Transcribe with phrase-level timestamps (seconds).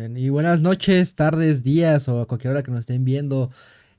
[0.00, 3.50] Y buenas noches, tardes, días o a cualquier hora que nos estén viendo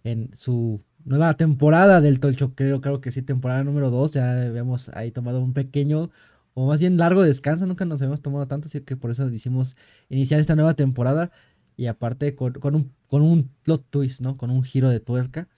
[0.05, 2.79] en su nueva temporada del Tolchoqueo.
[2.79, 4.13] Creo que sí, temporada número 2.
[4.13, 6.09] Ya habíamos ahí tomado un pequeño
[6.53, 7.65] o más bien largo descanso.
[7.65, 9.75] Nunca nos habíamos tomado tanto, así que por eso decidimos
[10.07, 11.31] iniciar esta nueva temporada.
[11.75, 14.37] Y aparte con, un, con un plot twist, ¿no?
[14.37, 15.49] Con un giro de tuerca.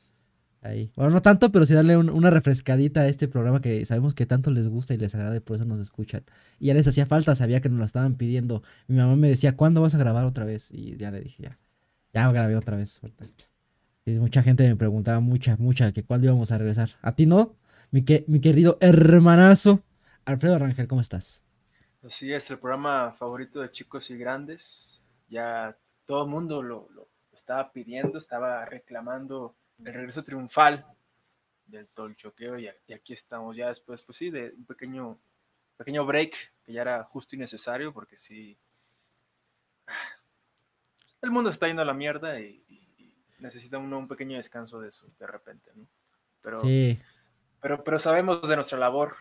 [0.63, 0.91] Ahí.
[0.95, 4.51] Bueno, no tanto, pero sí darle una refrescadita a este programa que sabemos que tanto
[4.51, 6.23] les gusta y les agrada y por eso nos escuchan.
[6.59, 8.61] Y ya les hacía falta, sabía que nos lo estaban pidiendo.
[8.87, 10.69] Mi mamá me decía, ¿cuándo vas a grabar otra vez?
[10.71, 11.59] Y ya le dije, ya,
[12.13, 13.01] ya grabé otra vez.
[14.05, 16.91] Y mucha gente me preguntaba, mucha, mucha, que cuándo íbamos a regresar.
[17.01, 17.55] ¿A ti no?
[17.89, 19.81] Mi, que, mi querido hermanazo,
[20.25, 21.41] Alfredo Rangel, ¿cómo estás?
[22.05, 25.01] Así es, el programa favorito de chicos y grandes.
[25.27, 25.75] Ya
[26.05, 30.85] todo el mundo lo, lo estaba pidiendo, estaba reclamando el regreso triunfal
[31.65, 35.19] del Tolchoqueo y, y aquí estamos ya después, pues sí, de un pequeño,
[35.77, 38.57] pequeño break que ya era justo y necesario porque sí,
[41.21, 42.63] el mundo está yendo a la mierda y,
[43.39, 45.87] necesita uno un pequeño descanso de eso de repente, ¿no?
[46.43, 47.01] Pero, sí.
[47.59, 49.15] pero, pero sabemos de nuestra labor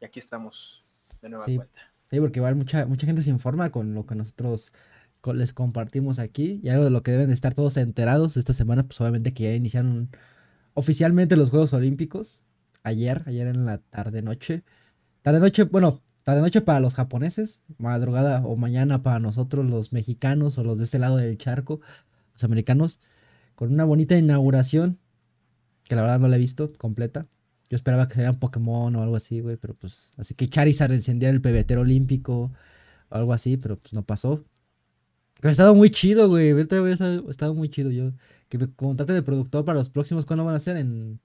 [0.00, 0.82] y aquí estamos
[1.20, 1.92] de nueva cuenta.
[2.10, 4.72] Sí, porque igual mucha, mucha gente se informa con lo que nosotros
[5.34, 9.00] les compartimos aquí y algo de lo que deben estar todos enterados esta semana, pues
[9.00, 10.10] obviamente que ya iniciaron
[10.74, 12.42] oficialmente los Juegos Olímpicos
[12.82, 14.64] ayer, ayer en la tarde noche.
[15.22, 20.58] Tarde noche, bueno, tarde noche para los japoneses, madrugada o mañana para nosotros los mexicanos
[20.58, 21.80] o los de este lado del charco,
[22.32, 23.00] los americanos,
[23.54, 24.98] con una bonita inauguración
[25.88, 27.26] que la verdad no la he visto completa.
[27.70, 30.92] Yo esperaba que sería un Pokémon o algo así, güey, pero pues así que Charizard
[30.92, 32.52] encendiera el pebetero olímpico
[33.10, 34.44] o algo así, pero pues no pasó.
[35.40, 36.50] Pero ha estado muy chido, güey.
[36.50, 38.12] Ahorita ha estado muy chido yo.
[38.48, 40.26] Que me contate de productor para los próximos.
[40.26, 40.76] ¿Cuándo van a ser?
[40.76, 41.20] ¿En...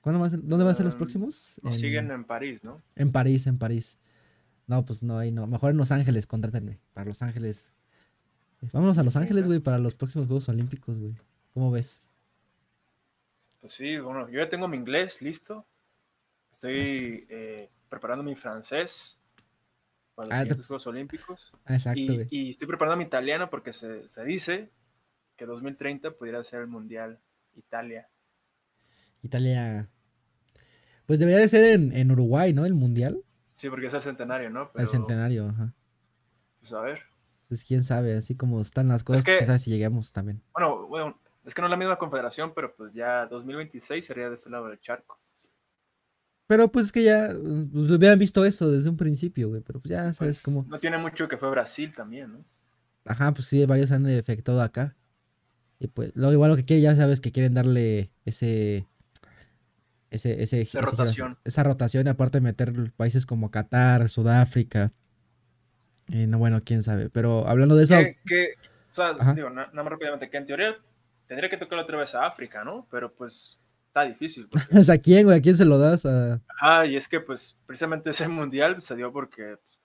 [0.00, 0.40] ¿Cuándo van a ser?
[0.42, 1.60] ¿Dónde van a ser los um, próximos?
[1.72, 2.82] Siguen en París, ¿no?
[2.96, 3.98] En París, en París.
[4.66, 5.46] No, pues no, ahí no.
[5.46, 6.78] Mejor en Los Ángeles, contrátenme.
[6.92, 7.72] Para Los Ángeles.
[8.72, 11.14] Vámonos a Los Ángeles, güey, para los próximos Juegos Olímpicos, güey.
[11.54, 12.02] ¿Cómo ves?
[13.60, 15.64] Pues sí, bueno, yo ya tengo mi inglés listo.
[16.52, 19.19] Estoy eh, preparando mi francés
[20.28, 21.52] para los ah, Juegos Olímpicos.
[21.66, 22.00] Exacto.
[22.30, 24.70] Y, estoy preparando mi italiano porque se, dice
[25.36, 27.20] que 2030 pudiera ser el Mundial
[27.54, 28.08] Italia.
[29.22, 29.88] Italia.
[31.06, 32.66] Pues debería de ser en, Uruguay, ¿no?
[32.66, 33.24] El Mundial.
[33.54, 34.70] Sí, porque es el centenario, ¿no?
[34.74, 35.74] El centenario, ajá.
[36.60, 37.00] Pues a ver.
[37.48, 40.42] Pues quién sabe, así como están las cosas, es que, si lleguemos también.
[40.52, 44.36] Bueno, bueno, es que no es la misma confederación, pero pues ya 2026 sería de
[44.36, 45.19] este lado del charco.
[46.50, 49.60] Pero pues es que ya pues, lo hubieran visto eso desde un principio, güey.
[49.60, 50.66] Pero pues ya sabes pues, cómo.
[50.68, 52.44] No tiene mucho que fue Brasil también, ¿no?
[53.04, 54.96] Ajá, pues sí, varios han efectuado acá.
[55.78, 58.84] Y pues, lo igual lo que quieren, ya sabes que quieren darle ese.
[60.10, 61.38] Ese, ese, esa rotación.
[61.44, 64.90] Esa rotación, aparte de meter países como Qatar, Sudáfrica.
[66.08, 67.10] Y no, bueno, quién sabe.
[67.10, 67.94] Pero hablando de eso.
[68.26, 68.54] Que,
[68.90, 70.76] o sea, digo, nada más rápidamente, que en teoría
[71.28, 72.88] tendría que tocar otra vez a África, ¿no?
[72.90, 73.59] Pero pues
[73.90, 74.48] está difícil.
[74.92, 75.38] ¿A quién, güey?
[75.38, 76.06] ¿A quién se lo das?
[76.60, 79.80] Ah, y es que pues precisamente ese mundial se dio porque pues,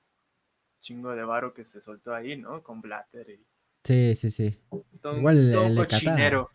[0.81, 2.61] chingo de varo que se soltó ahí, ¿no?
[2.63, 3.45] Con Blatter y...
[3.83, 4.59] Sí, sí, sí.
[5.03, 6.51] Igual el, cochinero.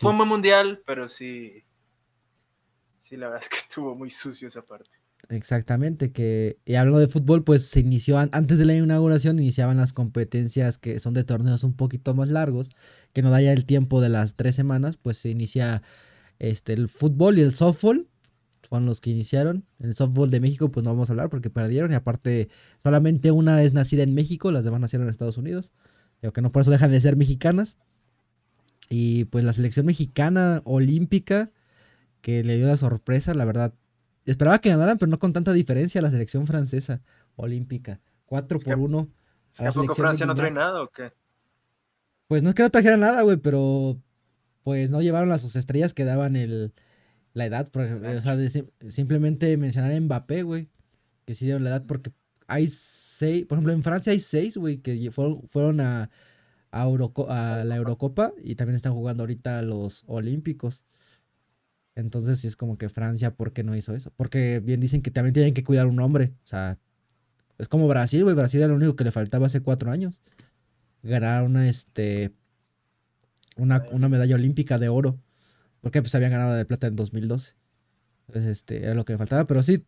[0.00, 1.64] Fue un buen mundial, pero sí...
[2.98, 4.90] Sí, la verdad es que estuvo muy sucio esa parte.
[5.30, 9.92] Exactamente, que y hablando de fútbol, pues se inició antes de la inauguración, iniciaban las
[9.92, 12.70] competencias que son de torneos un poquito más largos,
[13.12, 15.82] que no da ya el tiempo de las tres semanas, pues se inicia
[16.38, 18.08] este, el fútbol y el softball
[18.68, 19.64] fueron los que iniciaron.
[19.78, 21.92] El softball de México, pues no vamos a hablar porque perdieron.
[21.92, 22.48] Y aparte,
[22.82, 25.72] solamente una es nacida en México, las demás nacieron en Estados Unidos.
[26.22, 27.78] Digo que no por eso dejan de ser mexicanas.
[28.90, 31.50] Y pues la selección mexicana olímpica,
[32.20, 33.74] que le dio la sorpresa, la verdad.
[34.24, 37.00] Esperaba que ganaran, pero no con tanta diferencia la selección francesa
[37.36, 38.00] olímpica.
[38.26, 39.08] 4 por 1.
[39.58, 41.12] ¿A poco Francia no trae nada o qué?
[42.26, 43.98] Pues no es que no trajera nada, güey, pero
[44.68, 46.74] pues no llevaron las sus estrellas que daban el,
[47.32, 47.66] la edad.
[47.74, 50.68] o sea, simplemente mencionar a Mbappé, güey,
[51.24, 52.10] que sí dieron la edad porque
[52.46, 56.10] hay seis, por ejemplo, en Francia hay seis, güey, que fueron, fueron a,
[56.70, 60.84] a, a la Eurocopa y también están jugando ahorita los Olímpicos.
[61.94, 64.12] Entonces, sí es como que Francia, ¿por qué no hizo eso?
[64.16, 66.34] Porque bien dicen que también tienen que cuidar un hombre.
[66.44, 66.78] O sea,
[67.56, 68.36] es como Brasil, güey.
[68.36, 70.20] Brasil era lo único que le faltaba hace cuatro años.
[71.02, 72.32] Ganar una, este,
[73.58, 75.18] una, medalla olímpica de oro.
[75.80, 77.54] Porque pues habían ganado de plata en 2012.
[78.28, 79.46] Entonces, este, era lo que me faltaba.
[79.46, 79.84] Pero sí,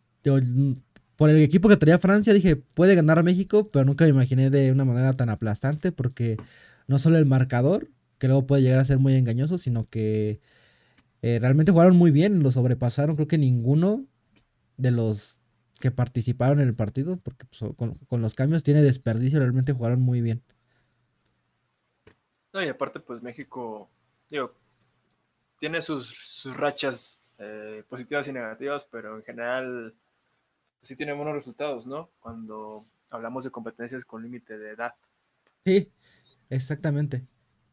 [1.16, 4.50] por el equipo que traía Francia, dije, puede ganar a México, pero nunca me imaginé
[4.50, 5.92] de una manera tan aplastante.
[5.92, 6.36] Porque
[6.86, 7.88] no solo el marcador,
[8.18, 10.40] que luego puede llegar a ser muy engañoso, sino que
[11.22, 13.16] eh, realmente jugaron muy bien, lo sobrepasaron.
[13.16, 14.04] Creo que ninguno
[14.76, 15.40] de los
[15.80, 20.00] que participaron en el partido, porque pues, con, con, los cambios tiene desperdicio, realmente jugaron
[20.00, 20.42] muy bien.
[22.52, 23.88] No, y aparte, pues México,
[24.28, 24.54] digo,
[25.58, 29.94] tiene sus, sus rachas eh, positivas y negativas, pero en general
[30.80, 32.10] pues, sí tiene buenos resultados, ¿no?
[32.20, 34.94] Cuando hablamos de competencias con límite de edad.
[35.64, 35.92] Sí,
[36.48, 37.26] exactamente.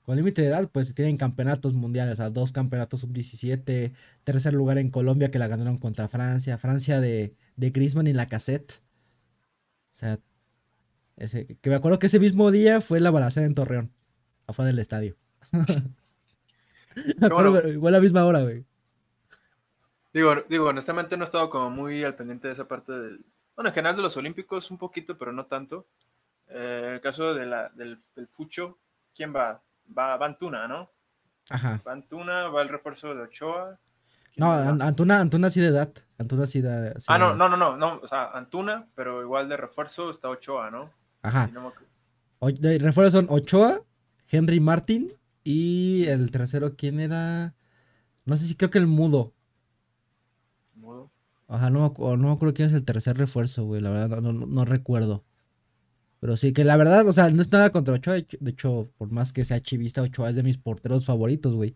[0.03, 3.93] Con límite de edad, pues tienen campeonatos mundiales, o sea, dos campeonatos sub-17,
[4.23, 8.81] tercer lugar en Colombia que la ganaron contra Francia, Francia de, de y la cassette.
[9.91, 10.19] O sea,
[11.17, 13.91] ese, que me acuerdo que ese mismo día fue la balacera en Torreón,
[14.47, 15.15] afuera del estadio.
[17.21, 18.65] acuerdo, fue la misma hora, güey.
[20.13, 23.23] Digo, digo, honestamente no he estado como muy al pendiente de esa parte del...
[23.55, 25.85] Bueno, en general de los Olímpicos un poquito, pero no tanto.
[26.49, 28.77] Eh, el caso de la, del, del Fucho,
[29.15, 29.61] ¿quién va?
[29.97, 30.89] va, Antuna, ¿no?
[31.49, 31.81] Ajá.
[31.85, 33.79] Va Antuna, va el refuerzo de Ochoa.
[34.35, 35.91] No, Antuna, Antuna sí de edad.
[36.17, 36.93] Antuna sí de.
[37.07, 37.99] ah, no, no, no, no, no.
[38.03, 40.91] O sea, Antuna, pero igual de refuerzo está Ochoa, ¿no?
[41.23, 41.49] Ajá.
[42.41, 43.81] de refuerzo son Ochoa,
[44.29, 45.11] Henry Martin
[45.43, 47.55] y el tercero, ¿quién era?
[48.25, 49.33] No sé si creo que el Mudo.
[50.75, 51.11] ¿Mudo?
[51.47, 53.81] Ajá, no, no me acuerdo quién es el tercer refuerzo, güey.
[53.81, 55.23] La verdad, no, no, no recuerdo.
[56.19, 58.15] Pero sí, que la verdad, o sea, no es nada contra Ochoa.
[58.15, 61.75] De hecho, por más que sea chivista, Ochoa es de mis porteros favoritos, güey.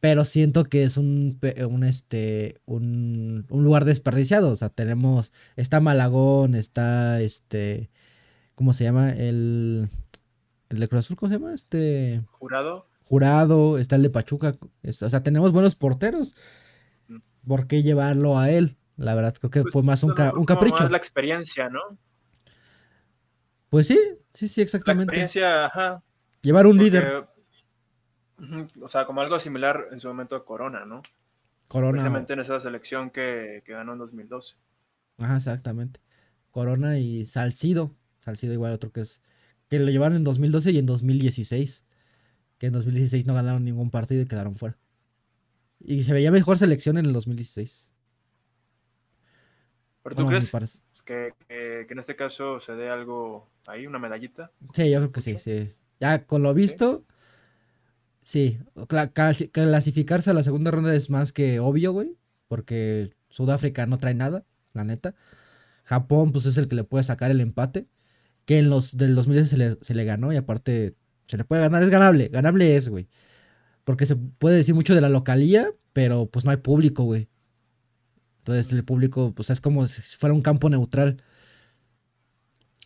[0.00, 4.50] Pero siento que es un, un, este, un, un lugar desperdiciado.
[4.52, 7.90] O sea, tenemos, está Malagón, está, este,
[8.54, 9.10] ¿cómo se llama?
[9.12, 9.88] El,
[10.68, 11.54] el de Cruz Azul, ¿cómo se llama?
[11.54, 12.22] Este...
[12.30, 12.84] Jurado.
[13.04, 14.56] Jurado, está el de Pachuca.
[14.60, 16.34] o sea, tenemos buenos porteros.
[17.08, 17.18] Mm.
[17.46, 18.76] ¿Por qué llevarlo a él?
[18.96, 20.82] La verdad, creo que pues fue más un, un capricho.
[20.82, 21.80] Más la experiencia, ¿no?
[23.70, 23.98] Pues sí,
[24.32, 25.06] sí, sí, exactamente.
[25.06, 26.02] La experiencia, ajá.
[26.42, 27.28] Llevar un líder.
[28.80, 31.02] O sea, como algo similar en su momento a Corona, ¿no?
[31.66, 31.92] Corona.
[31.92, 34.54] Precisamente en esa selección que, ganó en 2012.
[35.18, 36.00] Ajá, exactamente.
[36.50, 37.94] Corona y Salcido.
[38.18, 39.20] Salcido igual otro que es...
[39.68, 41.84] Que lo llevaron en 2012 y en 2016.
[42.58, 44.78] Que en 2016 no ganaron ningún partido y quedaron fuera.
[45.80, 47.88] Y se veía mejor selección en el 2016.
[50.02, 50.50] ¿Pero tú crees
[51.04, 54.50] que, en este caso se dé algo ahí, una medallita.
[54.74, 55.72] Sí, yo creo que sí, sí.
[56.00, 57.04] Ya con lo visto,
[58.22, 58.58] sí.
[59.52, 62.16] Clasificarse a la segunda ronda es más que obvio, güey.
[62.46, 65.14] Porque Sudáfrica no trae nada, la neta.
[65.84, 67.86] Japón, pues es el que le puede sacar el empate.
[68.48, 70.96] Que en los del 2010 se le, se le ganó y aparte
[71.26, 71.82] se le puede ganar.
[71.82, 73.06] Es ganable, ganable es, güey.
[73.84, 77.28] Porque se puede decir mucho de la localía, pero pues no hay público, güey.
[78.38, 81.22] Entonces el público, pues es como si fuera un campo neutral.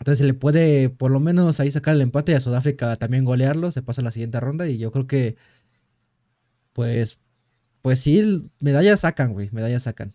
[0.00, 3.25] Entonces se le puede por lo menos ahí sacar el empate y a Sudáfrica también
[3.25, 5.37] golearlo, se pasa a la siguiente ronda y yo creo que
[6.73, 7.20] pues
[7.82, 10.14] pues sí, medallas sacan, güey, medallas sacan.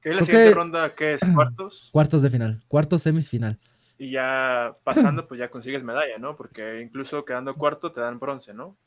[0.00, 0.94] ¿Qué es la siguiente ronda?
[0.94, 1.20] ¿Qué es?
[1.34, 1.90] ¿Cuartos?
[1.92, 3.58] Cuartos de final, cuartos semisfinal.
[4.00, 6.34] Y ya pasando, pues ya consigues medalla, ¿no?
[6.34, 8.78] Porque incluso quedando cuarto te dan bronce, ¿no?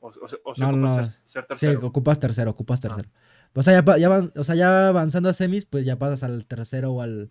[0.00, 1.78] O, o, no, no, ser tercero.
[1.78, 2.88] Sí, ocupas tercero, ocupas ah.
[2.88, 3.10] tercero.
[3.54, 6.90] O sea, ya, ya, o sea, ya avanzando a semis, pues ya pasas al tercero
[6.90, 7.28] o, al,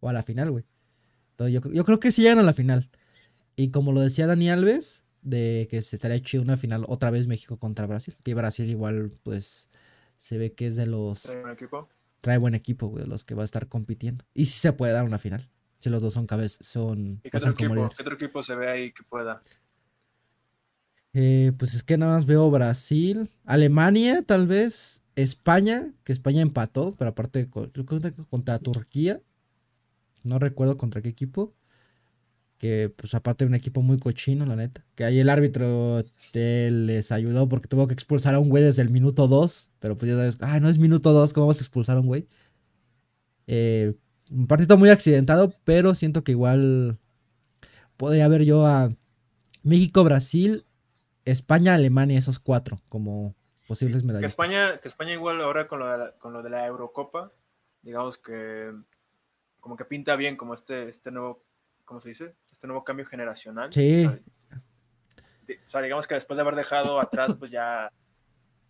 [0.00, 0.64] o a la final, güey.
[1.30, 2.90] Entonces yo, yo, creo que sí llegan a la final.
[3.54, 7.28] Y como lo decía Dani Alves, de que se estaría hecho una final otra vez
[7.28, 8.16] México contra Brasil.
[8.24, 9.68] Que Brasil igual, pues,
[10.18, 11.22] se ve que es de los...
[11.22, 11.88] ¿Trae buen equipo?
[12.20, 14.24] Trae buen equipo, güey, los que va a estar compitiendo.
[14.34, 15.48] Y sí se puede dar una final.
[15.80, 17.20] Si los dos son cabezas, son...
[17.24, 19.42] ¿Y qué, otro equipo, ¿qué otro equipo se ve ahí que pueda?
[21.12, 26.94] Eh, pues es que nada más veo Brasil, Alemania, tal vez, España, que España empató,
[26.98, 27.48] pero aparte
[28.28, 29.20] contra Turquía.
[30.22, 31.54] No recuerdo contra qué equipo.
[32.58, 34.84] Que pues aparte un equipo muy cochino, la neta.
[34.94, 38.90] Que ahí el árbitro les ayudó porque tuvo que expulsar a un güey desde el
[38.90, 39.70] minuto 2.
[39.78, 42.06] Pero pues ya sabes, ah, no es minuto 2, ¿cómo vamos a expulsar a un
[42.06, 42.28] güey?
[43.46, 43.94] Eh,
[44.30, 46.98] un partido muy accidentado, pero siento que igual
[47.96, 48.88] podría ver yo a
[49.62, 50.64] México, Brasil,
[51.24, 53.34] España, Alemania, esos cuatro como
[53.66, 54.22] posibles medallas.
[54.22, 57.32] Que España, que España igual ahora con lo, de la, con lo de la Eurocopa,
[57.82, 58.72] digamos que
[59.60, 61.44] como que pinta bien como este, este nuevo,
[61.84, 62.34] ¿cómo se dice?
[62.50, 63.72] Este nuevo cambio generacional.
[63.72, 64.06] Sí.
[64.06, 67.92] O sea, digamos que después de haber dejado atrás, pues ya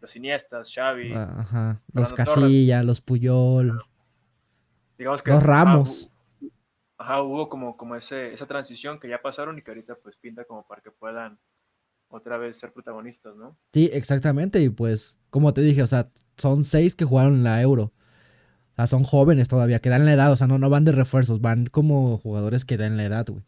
[0.01, 1.81] los Iniestas, Xavi, Ajá.
[1.93, 3.79] los Casilla, los Puyol,
[5.01, 6.11] digamos que los Ramos.
[6.99, 10.45] Ajá, hubo como, como ese, esa transición que ya pasaron y que ahorita pues pinta
[10.45, 11.39] como para que puedan
[12.09, 13.57] otra vez ser protagonistas, ¿no?
[13.73, 14.61] Sí, exactamente.
[14.61, 17.85] Y pues, como te dije, o sea, son seis que jugaron la Euro.
[18.73, 20.93] O sea, son jóvenes todavía, que dan la edad, o sea, no, no van de
[20.93, 23.43] refuerzos, van como jugadores que dan la edad, güey.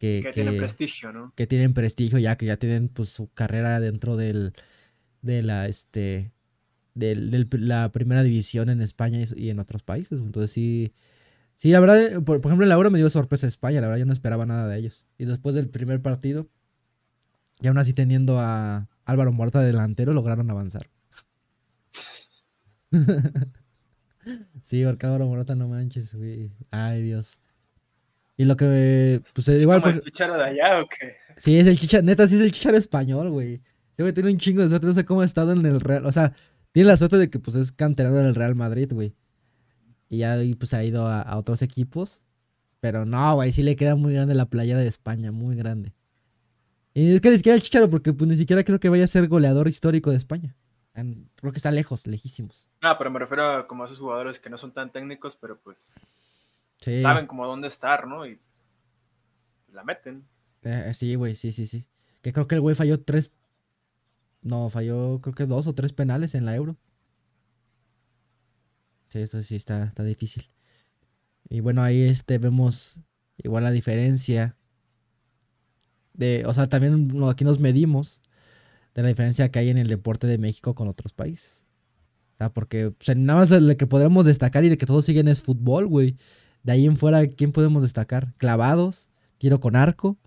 [0.00, 1.32] Que, tienen prestigio, ¿no?
[1.36, 4.52] Que tienen prestigio ya, que ya tienen pues su carrera dentro del,
[5.20, 6.32] de la, este,
[6.94, 10.18] del, la primera división en España y en otros países.
[10.20, 10.92] Entonces sí,
[11.56, 13.86] Sí, la verdad, eh, por, por ejemplo, en la Euro me dio sorpresa España, la
[13.86, 15.06] verdad yo no esperaba nada de ellos.
[15.16, 16.48] Y después del primer partido,
[17.60, 20.90] y aún así teniendo a Álvaro Morata delantero, lograron avanzar.
[24.62, 26.50] sí, porque Álvaro Morata no manches, güey.
[26.70, 27.38] Ay, Dios.
[28.36, 29.80] Y lo que, pues ¿Es igual...
[29.82, 31.14] como el por- chicharo de allá o qué?
[31.36, 33.62] Sí, es el chicharo, neta, sí es el chicharo español, güey.
[33.92, 36.06] Ese güey tiene un chingo de suerte, no sé cómo ha estado en el Real,
[36.06, 36.32] o sea,
[36.72, 39.14] tiene la suerte de que pues es canterano del Real Madrid, güey.
[40.08, 42.22] Y ya pues ha ido a, a otros equipos.
[42.80, 45.92] Pero no, güey, sí le queda muy grande la playera de España, muy grande.
[46.94, 49.08] Y es que ni siquiera el chicharo, porque pues ni siquiera creo que vaya a
[49.08, 50.56] ser goleador histórico de España.
[50.94, 52.68] En- creo que está lejos, lejísimos.
[52.82, 55.58] Ah, pero me refiero a como a esos jugadores que no son tan técnicos, pero
[55.60, 55.94] pues
[56.80, 57.00] Sí.
[57.00, 58.26] saben como dónde estar, ¿no?
[58.26, 58.38] Y
[59.72, 60.24] la meten.
[60.62, 61.86] Eh, sí, güey, sí, sí, sí.
[62.20, 63.30] Que creo que el güey falló tres.
[64.42, 66.76] No, falló creo que dos o tres penales en la Euro.
[69.08, 70.44] Sí, eso sí está, está difícil.
[71.48, 72.98] Y bueno, ahí este vemos
[73.36, 74.56] igual la diferencia.
[76.14, 78.20] De, o sea, también aquí nos medimos
[78.94, 81.64] de la diferencia que hay en el deporte de México con otros países.
[82.34, 85.28] O sea, porque pues, nada más el que podremos destacar y el que todos siguen
[85.28, 86.16] es fútbol, güey.
[86.62, 88.34] De ahí en fuera, ¿quién podemos destacar?
[88.38, 89.08] Clavados,
[89.38, 90.18] tiro con arco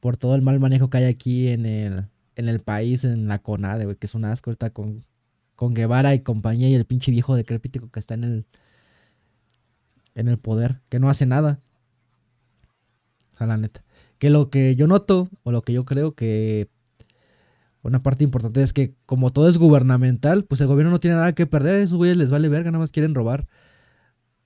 [0.00, 3.38] por todo el mal manejo que hay aquí en el, en el país, en la
[3.38, 5.04] CONADE, güey, que es un asco ahorita con,
[5.56, 8.46] con Guevara y compañía y el pinche viejo decrépito que está en el,
[10.14, 11.60] en el poder, que no hace nada.
[13.32, 13.84] O sea, la neta.
[14.18, 16.68] Que lo que yo noto, o lo que yo creo que
[17.82, 21.34] una parte importante es que como todo es gubernamental, pues el gobierno no tiene nada
[21.34, 23.46] que perder, esos güeyes les vale verga, nada más quieren robar.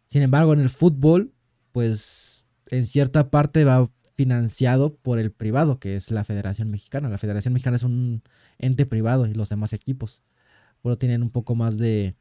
[0.07, 1.33] Sin embargo, en el fútbol,
[1.73, 7.08] pues en cierta parte va financiado por el privado, que es la Federación Mexicana.
[7.08, 8.25] La Federación Mexicana es un
[8.58, 10.25] ente privado y los demás equipos.
[10.82, 12.16] Pero tienen un poco más de,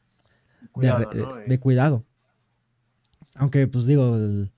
[0.61, 1.35] de Cuidado, re- ¿no?
[1.47, 2.05] de cuidado.
[3.35, 4.51] Aunque, pues digo, el-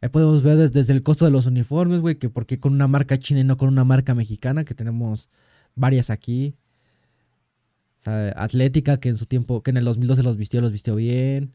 [0.00, 2.72] ahí podemos ver des- desde, el costo de los uniformes, güey, que por qué con
[2.72, 5.28] una marca china y no con una marca mexicana, que tenemos
[5.74, 6.54] varias aquí.
[7.98, 10.94] O sea, Atlética, que en su tiempo, que en el 2012 los vistió, los vistió
[10.94, 11.54] bien.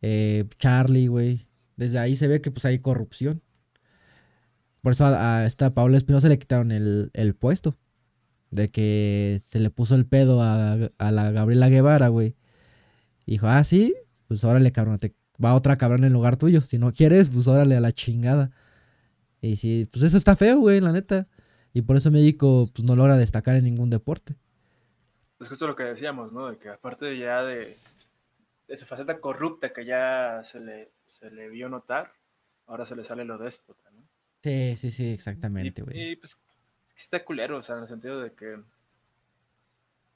[0.00, 1.48] Eh, Charlie, güey.
[1.76, 3.42] Desde ahí se ve que pues hay corrupción.
[4.86, 7.76] Por eso a, a esta Paula Espinosa le quitaron el, el puesto.
[8.52, 12.36] De que se le puso el pedo a, a la Gabriela Guevara, güey.
[13.26, 13.96] Dijo, ah, sí,
[14.28, 16.60] pues órale, cabrón, te va otra cabrón en lugar tuyo.
[16.60, 18.52] Si no quieres, pues órale a la chingada.
[19.40, 21.26] Y sí, pues eso está feo, güey, la neta.
[21.72, 24.36] Y por eso México, pues no logra destacar en ningún deporte.
[25.40, 26.48] Es justo lo que decíamos, ¿no?
[26.48, 27.76] De que aparte ya de,
[28.68, 32.12] de su faceta corrupta que ya se le, se le vio notar,
[32.68, 34.05] ahora se le sale lo déspota, ¿no?
[34.46, 36.10] Sí, sí, sí, exactamente, Y, güey.
[36.12, 36.38] y, pues
[36.96, 38.60] está culero, o sea, en el sentido de que.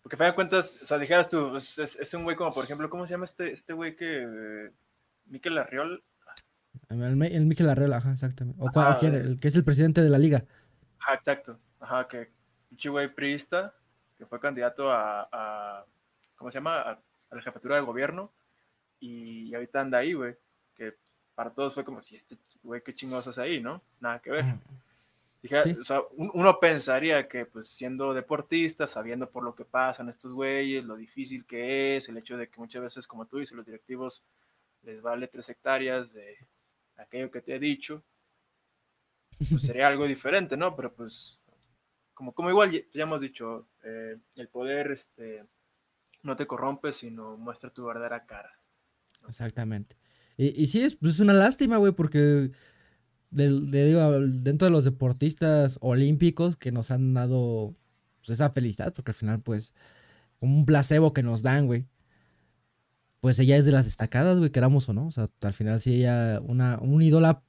[0.03, 2.53] Porque a fin de cuentas, o sea, dijeras tú, es, es- es un güey como,
[2.53, 4.23] por ejemplo, ¿cómo se llama este, este güey que.
[4.23, 4.71] eh,
[5.27, 6.03] Mikel Arriol?
[6.89, 8.61] El, Me- el Mikel Arreola, ajá, exactamente.
[8.63, 9.19] O, Ajá, cua- o quién, eh.
[9.19, 10.45] el que es el presidente de la liga.
[11.01, 11.59] Ajá, exacto.
[11.81, 12.31] Ajá, que
[12.69, 13.75] pinche güey priista,
[14.17, 15.85] que fue candidato a, a-
[16.37, 16.81] ¿cómo se llama?
[16.81, 16.91] A,
[17.31, 18.33] a la jefatura del gobierno.
[19.01, 20.37] Y, ahorita anda ahí, güey.
[20.77, 20.95] Que
[21.41, 23.81] para todos fue como, si este güey, qué chingados hace ahí, ¿no?
[23.99, 24.45] Nada que ver.
[25.43, 25.71] Dije, Sí.
[25.81, 30.35] o sea, un- uno pensaría que, pues, siendo deportista, sabiendo por lo que pasan estos
[30.35, 33.65] güeyes, lo difícil que es, el hecho de que muchas veces, como tú dices, los
[33.65, 34.23] directivos
[34.83, 36.37] les vale tres hectáreas de
[36.99, 38.03] aquello que te he dicho,
[39.49, 40.77] pues sería algo diferente, ¿no?
[40.77, 41.41] Pero pues,
[42.13, 45.47] como, como igual ya, hemos dicho, eh, el poder este,
[46.23, 48.53] no te corrompe, sino muestra tu verdadera cara.
[49.27, 49.97] Exactamente.
[50.41, 52.51] Y, y sí, es, pues, es una lástima, güey, porque
[53.31, 57.75] de- digo, dentro de los deportistas olímpicos que nos han dado
[58.21, 59.75] pues, esa felicidad, porque al final, pues,
[60.39, 61.87] como un placebo que nos dan, güey.
[63.21, 65.09] Pues ella es de las destacadas, güey, queramos o no.
[65.09, 67.43] O sea, al final sí ella, una, un ídola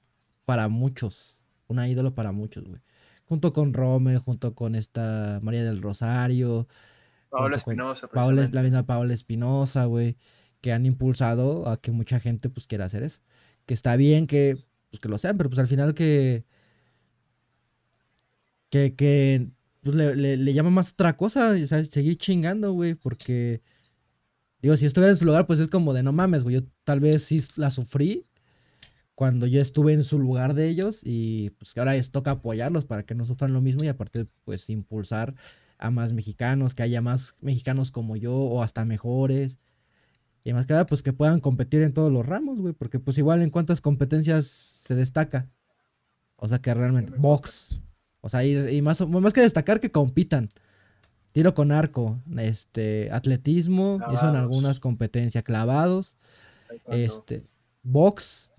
[0.45, 1.39] para muchos.
[1.67, 2.81] Una ídola para muchos, güey.
[3.24, 6.67] Junto con Rome, junto con esta María del Rosario.
[7.29, 8.63] Paola Espinosa, Paola, la precisamente.
[8.69, 10.17] misma Paola Espinosa, güey,
[10.62, 13.22] que han impulsado a que mucha gente pues quiera hacer eso.
[13.65, 14.58] Que está bien que,
[14.89, 15.94] pues, que lo sean, pero pues al final
[18.70, 19.50] que, que,
[19.82, 23.62] pues, le, le- llama más otra cosa, sea, seguir chingando, güey, porque,
[24.62, 27.00] digo, si estuviera en su lugar, pues es como de no mames, güey, yo tal
[27.00, 28.25] vez sí la sufrí
[29.15, 32.86] cuando yo estuve en su lugar de ellos y pues que ahora les toca apoyarlos
[32.86, 35.36] para que no sufran lo mismo y aparte pues impulsar
[35.77, 39.60] a más mexicanos, que haya más mexicanos como yo o hasta mejores.
[40.43, 43.17] Y más que nada, pues que puedan competir en todos los ramos, güey, porque pues
[43.17, 45.48] igual en cuántas competencias se destaca.
[46.36, 47.79] O sea que realmente, box.
[48.21, 50.50] O sea, y, y más, más que destacar que compitan.
[51.33, 54.38] Tiro con arco, este, atletismo, hizo en Clavados.
[54.41, 56.17] algunas competencias, clavados,
[56.67, 57.05] Taekwondo.
[57.05, 57.43] este,
[57.83, 58.51] box,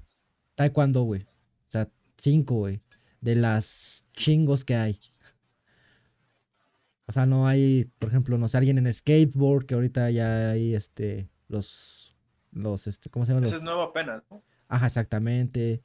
[0.55, 1.23] taekwondo, güey.
[1.23, 2.81] O sea, cinco, güey.
[3.21, 4.99] De las chingos que hay.
[7.07, 10.75] O sea, no hay, por ejemplo, no sé, alguien en skateboard, que ahorita ya hay,
[10.75, 12.17] este, los,
[12.51, 13.47] los, este, ¿cómo se llama?
[13.47, 14.43] Ese Los, es nuevo apenas, ¿no?
[14.69, 15.83] Ajá, exactamente.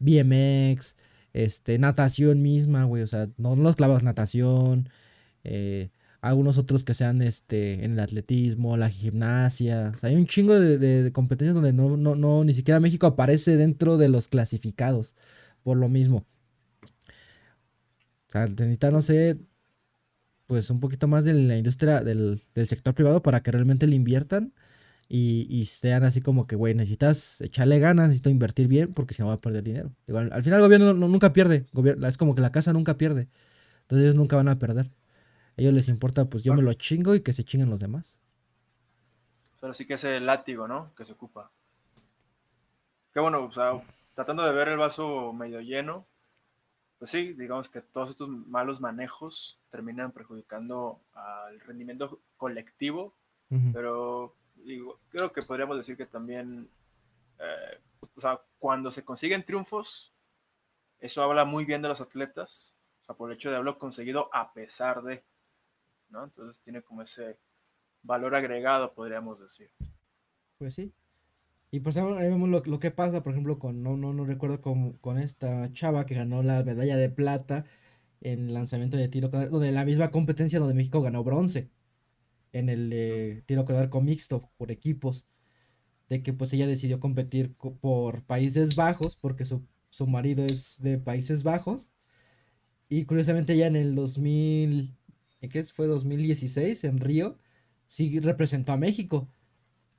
[0.00, 0.96] BMX,
[1.32, 3.02] este, natación misma, güey.
[3.02, 4.88] O sea, no los clavos natación.
[5.44, 5.90] eh,
[6.22, 9.92] algunos otros que sean este, en el atletismo, la gimnasia.
[9.94, 12.78] O sea, hay un chingo de, de- de competencias donde no, no, no, ni siquiera
[12.80, 15.14] México aparece dentro de los clasificados.
[15.62, 16.26] Por lo mismo.
[18.28, 19.38] O sea, necesita, no sé,
[20.46, 23.96] pues un poquito más de la industria, del, del sector privado para que realmente le
[23.96, 24.52] inviertan
[25.10, 29.22] y, y sean así como que, güey, necesitas echarle ganas, necesito invertir bien porque si
[29.22, 29.92] no va a perder dinero.
[30.06, 31.66] Digo, al, al final el gobierno no- nunca pierde,
[32.06, 33.28] es como que la casa nunca pierde,
[33.82, 34.86] entonces ellos nunca van a perder.
[35.56, 38.20] A ellos les importa, pues yo me lo chingo y que se chinguen los demás.
[39.60, 40.94] Pero sí que ese látigo, ¿no?
[40.96, 41.50] Que se ocupa.
[43.12, 43.82] Qué bueno, o sea,
[44.14, 46.06] tratando de ver el vaso medio lleno,
[46.98, 53.14] pues sí, digamos que todos estos malos manejos terminan perjudicando al rendimiento colectivo,
[53.72, 54.34] pero
[55.08, 56.68] creo que podríamos decir que también,
[57.38, 57.80] eh,
[58.58, 60.12] cuando se consiguen triunfos,
[60.98, 64.28] eso habla muy bien de los atletas, o sea, por el hecho de haberlo conseguido
[64.32, 65.24] a pesar de,
[66.10, 66.24] ¿no?
[66.24, 67.38] Entonces tiene como ese
[68.02, 69.70] valor agregado, podríamos decir.
[70.58, 70.92] Pues sí.
[71.70, 74.94] Y ejemplo, ahí vemos lo, que pasa, por ejemplo, con, no, no, no recuerdo con,
[74.94, 77.64] con esta chava que ganó la medalla de plata
[78.20, 81.70] en lanzamiento de tiro donde la misma competencia donde México ganó bronce
[82.52, 85.26] en el eh, tiro con arco mixto por equipos.
[86.08, 90.76] De que pues ella decidió competir co- por Países Bajos, porque su, su marido es
[90.80, 91.90] de Países Bajos.
[92.88, 94.96] Y curiosamente ella en el 2000,
[95.40, 95.86] ¿en qué fue?
[95.86, 97.38] 2016 en Río,
[97.86, 99.28] sí representó a México.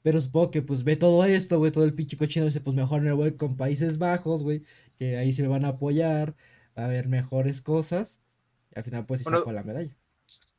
[0.03, 3.01] Pero supongo que pues ve todo esto, güey, todo el pinche cochino, dice, pues mejor
[3.03, 4.63] me voy con Países Bajos, güey,
[4.99, 6.35] que ahí sí me van a apoyar,
[6.75, 8.21] a ver mejores cosas.
[8.75, 9.95] Y al final pues sí Bueno, sacó la medalla.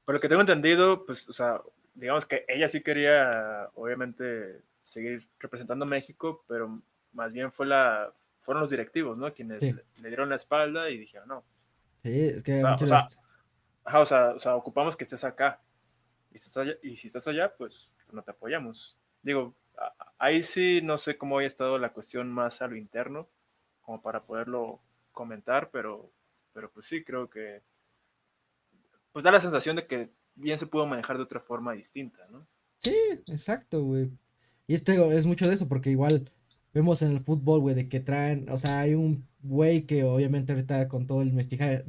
[0.05, 1.61] Por lo que tengo entendido, pues, o sea,
[1.95, 6.81] digamos que ella sí quería, obviamente, seguir representando a México, pero
[7.13, 9.33] más bien fue la, fueron los directivos, ¿no?
[9.33, 9.73] Quienes Sí.
[9.73, 11.45] le, le dieron la espalda y dijeron, no,
[12.03, 13.07] Sí, es que o sea,
[13.85, 15.61] ajá, o sea, o sea, ocupamos que estés acá.
[16.33, 18.99] Y, estás allá- y si estás allá, pues no te apoyamos.
[19.23, 19.55] Digo,
[20.19, 23.29] ahí sí no sé cómo haya estado la cuestión más a lo interno,
[23.83, 24.81] como para poderlo
[25.13, 26.11] comentar, pero,
[26.53, 27.63] pero pues sí, creo que
[29.13, 32.47] pues da la sensación de que bien se pudo manejar de otra forma distinta, ¿no?
[32.81, 32.95] Sí,
[33.29, 34.11] exacto, güey.
[34.67, 36.31] Y esto es mucho de eso, porque igual
[36.73, 40.53] vemos en el fútbol, güey, de que traen, o sea, hay un güey que obviamente
[40.53, 41.85] ahorita con todo el mestizaje,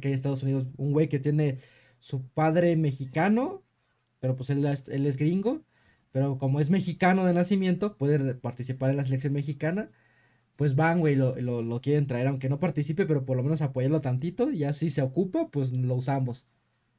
[0.00, 1.58] que hay en Estados Unidos, un güey que tiene
[2.00, 3.64] su padre mexicano,
[4.20, 5.64] pero pues él, es- él es gringo,
[6.12, 9.90] pero como es mexicano de nacimiento, puede participar en la selección mexicana,
[10.56, 13.62] pues van, güey, lo, lo, lo quieren traer, aunque no participe, pero por lo menos
[13.62, 16.48] apoyarlo tantito, y así se ocupa, pues lo usamos.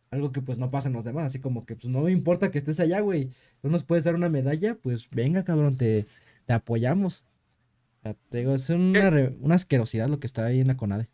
[0.09, 2.49] Algo que pues no pasa en los demás, así como que pues no me importa
[2.49, 3.29] que estés allá, güey.
[3.61, 6.05] No nos puedes dar una medalla, pues venga, cabrón, te,
[6.45, 7.25] te apoyamos.
[7.99, 10.77] O sea, te digo, es una, re- una asquerosidad lo que está ahí en la
[10.77, 11.09] CONADE.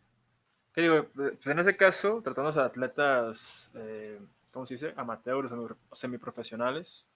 [0.74, 1.08] ¿Qué digo?
[1.14, 4.20] Pues en ese caso, tratándose de atletas, eh,
[4.52, 4.94] ¿cómo se dice?
[4.96, 7.08] Amateurs o semiprofesionales,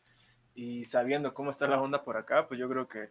[0.55, 3.09] y sabiendo cómo está la onda por acá, pues yo creo que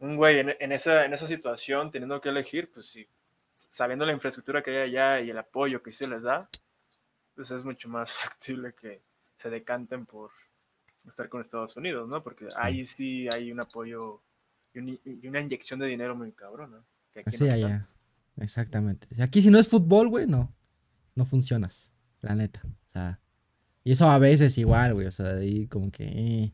[0.00, 3.06] un güey en, en esa, en esa situación, teniendo que elegir, pues sí,
[3.48, 6.48] sabiendo la infraestructura que hay allá y el apoyo que se les da,
[7.38, 9.00] pues es mucho más factible que
[9.36, 10.32] se decanten por
[11.06, 12.20] estar con Estados Unidos, ¿no?
[12.20, 14.20] Porque ahí sí hay un apoyo
[14.74, 16.82] y, un- y una inyección de dinero muy cabrona.
[17.14, 17.68] que aquí Así no allá.
[17.68, 17.88] tanto.
[18.38, 19.06] Exactamente.
[19.22, 20.52] Aquí si no es fútbol, güey, no.
[21.14, 21.92] No funcionas.
[22.22, 22.60] La neta.
[22.64, 23.20] O sea.
[23.84, 25.06] Y eso a veces igual, güey.
[25.06, 26.04] O sea, ahí como que.
[26.04, 26.52] eh.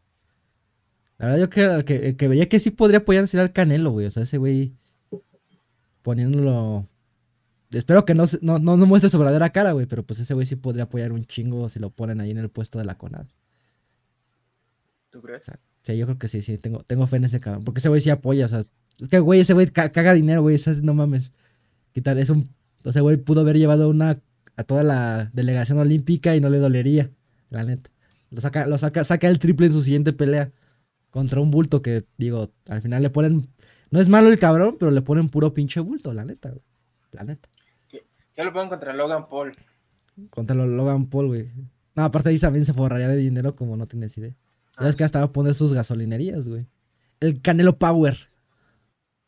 [1.16, 4.04] La verdad, yo que, que, que vería que sí podría apoyar sería al Canelo, güey.
[4.06, 4.74] O sea, ese güey.
[6.02, 6.86] Poniéndolo.
[7.74, 9.86] Espero que no, no, no, no muestre su verdadera cara, güey.
[9.86, 12.48] Pero pues ese güey sí podría apoyar un chingo si lo ponen ahí en el
[12.48, 13.26] puesto de la CONAD.
[15.10, 15.50] ¿Tú crees?
[15.82, 16.58] Sí, yo creo que sí, sí.
[16.58, 17.64] Tengo, tengo fe en ese cabrón.
[17.64, 18.64] Porque ese güey sí apoya, o sea.
[19.00, 20.58] Es que, güey, ese güey ca- caga dinero, güey.
[20.82, 21.32] No mames.
[21.92, 22.48] Quitar, es un.
[22.84, 24.18] O sea, güey, pudo haber llevado una.
[24.56, 27.10] A toda la delegación olímpica y no le dolería.
[27.50, 27.90] La neta.
[28.30, 30.50] Lo saca, lo saca, saca el triple en su siguiente pelea.
[31.10, 33.48] Contra un bulto que, digo, al final le ponen.
[33.90, 36.62] No es malo el cabrón, pero le ponen puro pinche bulto, la neta, güey.
[37.12, 37.48] La neta.
[38.36, 39.52] Ya lo pongo contra Logan Paul.
[40.30, 41.50] Contra Logan Paul, güey.
[41.94, 44.30] No, aparte ahí también se forraría de dinero como no tienes idea.
[44.30, 44.36] Ya
[44.76, 46.66] Ah, ves que hasta va a poner sus gasolinerías, güey.
[47.20, 48.16] El Canelo Power.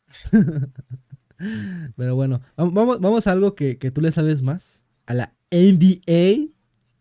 [1.95, 4.83] Pero bueno, vam- vamos, vamos a algo que, que tú le sabes más.
[5.05, 6.51] A la NBA,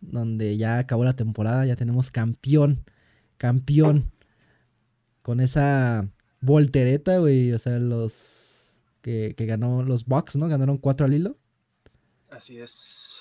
[0.00, 2.84] donde ya acabó la temporada, ya tenemos campeón.
[3.38, 4.12] Campeón.
[5.22, 6.08] Con esa
[6.40, 7.52] voltereta, güey.
[7.52, 8.74] O sea, los...
[9.00, 10.48] que, que ganó los Bucks, ¿no?
[10.48, 11.36] Ganaron cuatro al hilo.
[12.36, 13.14] Así es.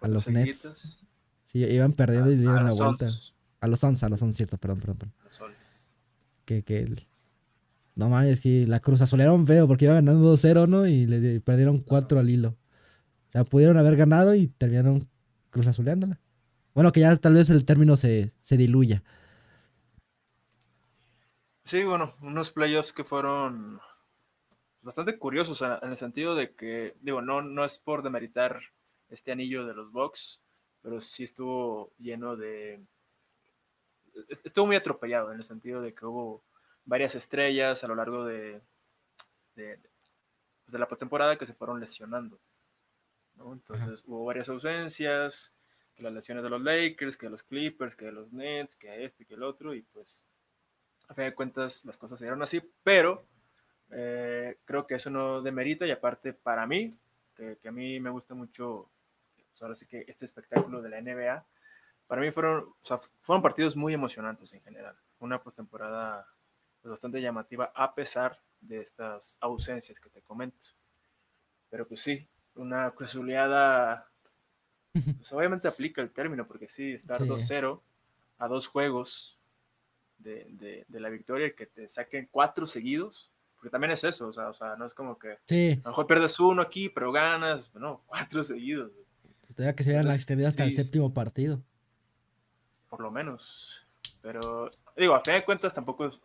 [0.00, 1.06] A los Nets.
[1.44, 3.06] Sí, iban perdiendo y A- dieron la vuelta.
[3.60, 5.14] A los 11, a los 11, cierto, perdón, perdón, perdón.
[5.24, 5.94] Los.
[6.44, 7.06] Que, que el-
[7.94, 10.86] No mames, que la Cruz azolearon feo porque iba ganando 2-0, ¿no?
[10.86, 12.50] Y le di- perdieron 4 al hilo.
[12.50, 15.08] O sea, pudieron haber ganado y terminaron
[15.50, 16.20] Cruz azuleándola.
[16.74, 19.02] Bueno, que ya tal vez el término se, se diluya.
[21.64, 23.80] Sí, bueno, unos playoffs que fueron
[24.86, 28.60] bastante curiosos en, en el sentido de que, digo, no, no es por demeritar
[29.10, 30.40] este anillo de los Bucks,
[30.82, 32.80] pero sí estuvo lleno de...
[34.28, 36.42] es- Estuvo muy atropellado en el sentido de que hubo
[36.84, 38.60] varias estrellas a lo largo de,
[39.56, 39.78] de,
[40.64, 42.38] pues, de la postemporada que se fueron lesionando.
[43.34, 43.52] ¿no?
[43.52, 45.52] Entonces hubo varias ausencias,
[45.94, 49.04] que las lesiones de los Lakers, que de los Clippers, que de los Nets, que
[49.04, 50.24] este, que el otro, y pues
[51.08, 53.24] a fin de cuentas las cosas se dieron así, pero
[53.90, 56.96] eh, creo que eso no demerita y aparte para mí,
[57.34, 58.88] que, que a mí me gusta mucho,
[59.50, 61.44] pues ahora sí que este espectáculo de la NBA,
[62.06, 64.96] para mí fueron, o sea, fueron partidos muy emocionantes en general.
[65.18, 66.26] Fue una postemporada
[66.80, 70.66] pues, bastante llamativa a pesar de estas ausencias que te comento.
[71.68, 74.08] Pero pues sí, una cruzuleada,
[74.92, 77.26] pues obviamente aplica el término, porque sí, estar Sí.
[77.28, 77.82] 2-0
[78.38, 79.38] a dos juegos
[80.18, 84.32] de, de- de la victoria que te saquen cuatro seguidos, porque también es eso, o
[84.32, 87.10] sea, o sea, no es como que Sí, a lo mejor pierdes uno aquí, pero
[87.12, 88.92] ganas, no, cuatro seguidos,
[89.54, 91.62] todavía que se vieran la Entonces, extendida hasta el sí, séptimo partido.
[92.88, 93.86] por lo menos.
[94.22, 96.20] Pero, digo, a fin de cuentas tampoco, es-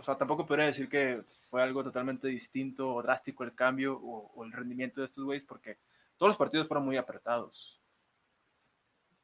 [0.00, 4.30] o sea, tampoco podría decir que fue algo totalmente distinto o drástico el cambio o,
[4.34, 5.78] o el rendimiento de estos güeyes, porque
[6.16, 7.80] todos los partidos fueron muy apretados.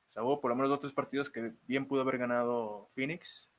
[0.09, 2.89] O sea, hubo por lo menos dos o tres partidos que bien pudo haber ganado
[2.95, 3.53] Phoenix,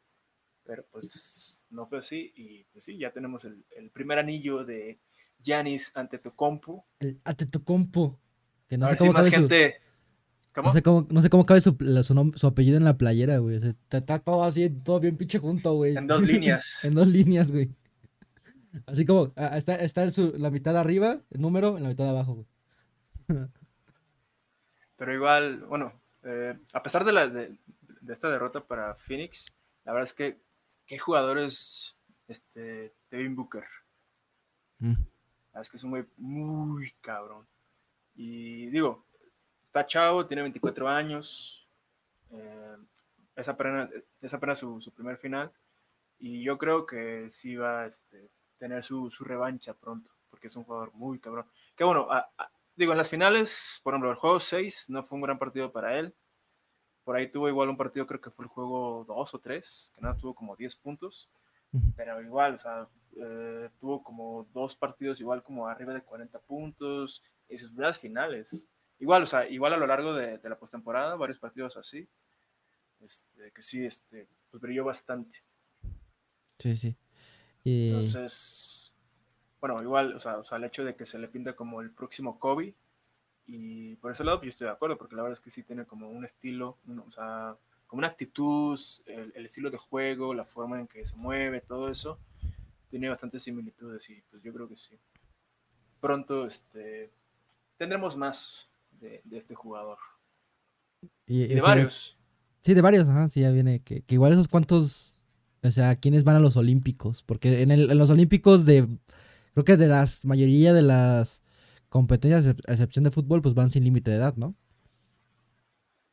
[0.65, 2.31] pero pues no fue así.
[2.35, 4.99] Y pues sí, ya tenemos el, el primer anillo de
[5.43, 6.83] Giannis ante Tocompu.
[6.99, 8.19] El Atetokounmpo,
[8.67, 9.75] que no a sé ver si cómo más cabe su, gente.
[10.53, 10.67] ¿Cómo?
[10.69, 12.97] no sé cómo, no sé cómo cabe su, la- su, nom- su apellido en la
[12.97, 13.57] playera, güey.
[13.57, 15.97] O sea, está, está todo así, todo bien pinche junto, güey.
[15.97, 16.79] En dos líneas.
[16.85, 17.69] en dos líneas, güey.
[18.88, 20.05] Así como, está, está
[20.38, 22.47] la mitad de arriba, el número, en la mitad de abajo, güey.
[24.97, 27.57] Pero igual, bueno, eh, a pesar de, la, de,
[28.01, 30.39] de esta derrota para Phoenix, la verdad es que
[30.86, 31.95] qué jugadores
[32.28, 33.65] este Devin Booker.
[34.80, 34.93] Mm.
[35.60, 37.48] Es que es un güey muy cabrón.
[38.15, 39.06] Y digo,
[39.65, 41.67] está chavo, tiene 24 años.
[42.32, 42.78] eh,
[43.36, 43.89] es apenas,
[44.21, 45.52] es apenas su, su primer final.
[46.19, 50.56] Y yo creo que sí va a este, tener su, su revancha pronto, porque es
[50.56, 51.45] un jugador muy cabrón.
[51.76, 55.17] Que bueno, a- a- digo, en las finales, por ejemplo, el juego 6 no fue
[55.17, 56.13] un gran partido para él.
[57.06, 60.02] Por ahí tuvo igual un partido, creo que fue el juego 2 o 3, que
[60.02, 61.30] nada, tuvo como 10 puntos.
[61.72, 61.94] Ujú.
[61.96, 67.24] Pero igual, o sea, eh, tuvo como dos partidos igual como arriba de 40 puntos
[67.48, 68.68] y sus primeras finales.
[69.00, 72.08] Igual, o sea, igual a lo largo de, de la postemporada, varios partidos así,
[73.02, 75.44] este, que sí, este, pues brilló bastante.
[76.60, 76.96] Sí, sí.
[77.63, 78.94] Y, Entonces,
[79.60, 81.91] bueno, igual, o sea, o sea, el hecho de que se le pinta como el
[81.91, 82.74] próximo Kobe,
[83.47, 85.63] y por ese lado pues, yo estoy de acuerdo, porque la verdad es que sí
[85.63, 86.77] tiene como un estilo,
[87.08, 87.55] o sea,
[87.88, 91.89] como una actitud, el, el estilo de juego, la forma en que se mueve, todo
[91.89, 92.17] eso,
[92.89, 94.95] tiene bastantes similitudes y pues yo creo que sí.
[96.01, 97.10] Pronto este,
[97.77, 99.97] tendremos más de, de este jugador.
[101.27, 102.17] y- de varios.
[102.62, 103.81] Sí, de varios, ajá, sí, ya viene.
[103.81, 105.15] Que, que igual esos cuantos,
[105.62, 107.23] o sea, ¿quiénes van a los Olímpicos?
[107.23, 108.88] Porque en, el, en los Olímpicos de,
[109.53, 111.43] creo que de las mayoría de las
[111.95, 114.53] competencias, a excepción de fútbol, pues van sin límite de edad, ¿no?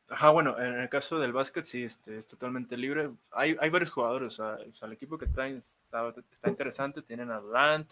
[0.07, 3.09] Ajá, bueno, en el caso del básquet sí, este, es totalmente libre.
[3.31, 7.01] Hay, hay varios jugadores, o sea, o sea, el equipo que traen está, está interesante.
[7.01, 7.91] Tienen a Durant,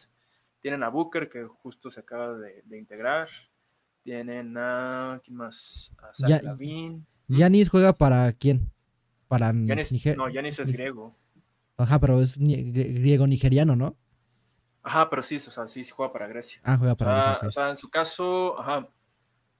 [0.61, 3.27] tienen a Booker, que justo se acaba de, de integrar.
[4.03, 5.93] Tienen a, ¿quién más?
[6.01, 6.57] A Zach Ya-.
[7.27, 8.71] Yanis juega para quién?
[9.27, 11.13] Para Giannis- Niger- no, Giannis es griego.
[11.77, 13.95] Ajá, pero es ni- grie- griego-nigeriano, ¿no?
[14.83, 16.59] Ajá, pero sí, o sea, sí juega para Grecia.
[16.63, 17.47] Ah, juega O para sea, Grecia, ok.
[17.47, 18.87] o sea, en su caso, ajá,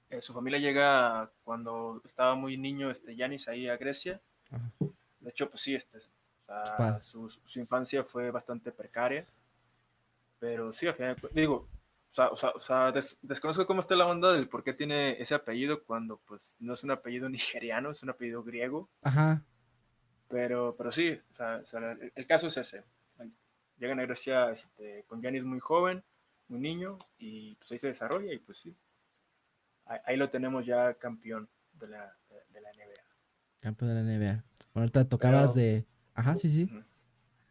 [0.10, 4.20] eh, su familia llega cuando estaba muy niño, este, Yanis ahí a Grecia.
[4.50, 4.72] Ajá.
[5.20, 6.02] De hecho, pues sí, este, o
[6.46, 9.26] sea, su, su infancia fue bastante precaria.
[10.40, 11.68] Pero sí, al final, digo,
[12.12, 14.74] o sea, o sea, o sea, des- desconozco cómo está la onda del por qué
[14.74, 18.90] tiene ese apellido cuando pues no es un apellido nigeriano, es un apellido griego.
[19.04, 19.44] Ajá.
[20.30, 22.84] Pero, pero sí, o sea, o sea, el, el caso es ese.
[23.82, 26.04] Llegan a Grecia este, con Giannis muy joven,
[26.48, 28.76] muy niño, y pues ahí se desarrolla y pues sí.
[29.86, 33.02] Ahí, ahí lo tenemos ya campeón de la, de, de la NBA.
[33.60, 34.44] Campeón de la NBA.
[34.74, 35.86] Bueno, ahorita tocabas Pero- de.
[36.13, 36.70] Ajá, sí, sí.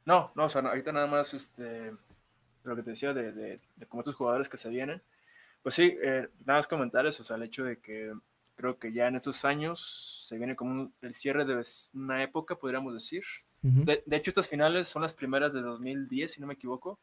[0.07, 1.93] No, no, o sea, ahorita nada más este,
[2.63, 5.03] lo que te decía de, de, como estos jugadores que se vienen.
[5.65, 8.15] Pues sí, eh, nada más comentarios, o sea, el hecho de que
[8.55, 12.95] creo que ya en estos años se viene como el cierre de una época, podríamos
[12.95, 13.25] decir.
[13.63, 16.99] De, hecho, estas finales son las primeras de 2010, si no me equivoco,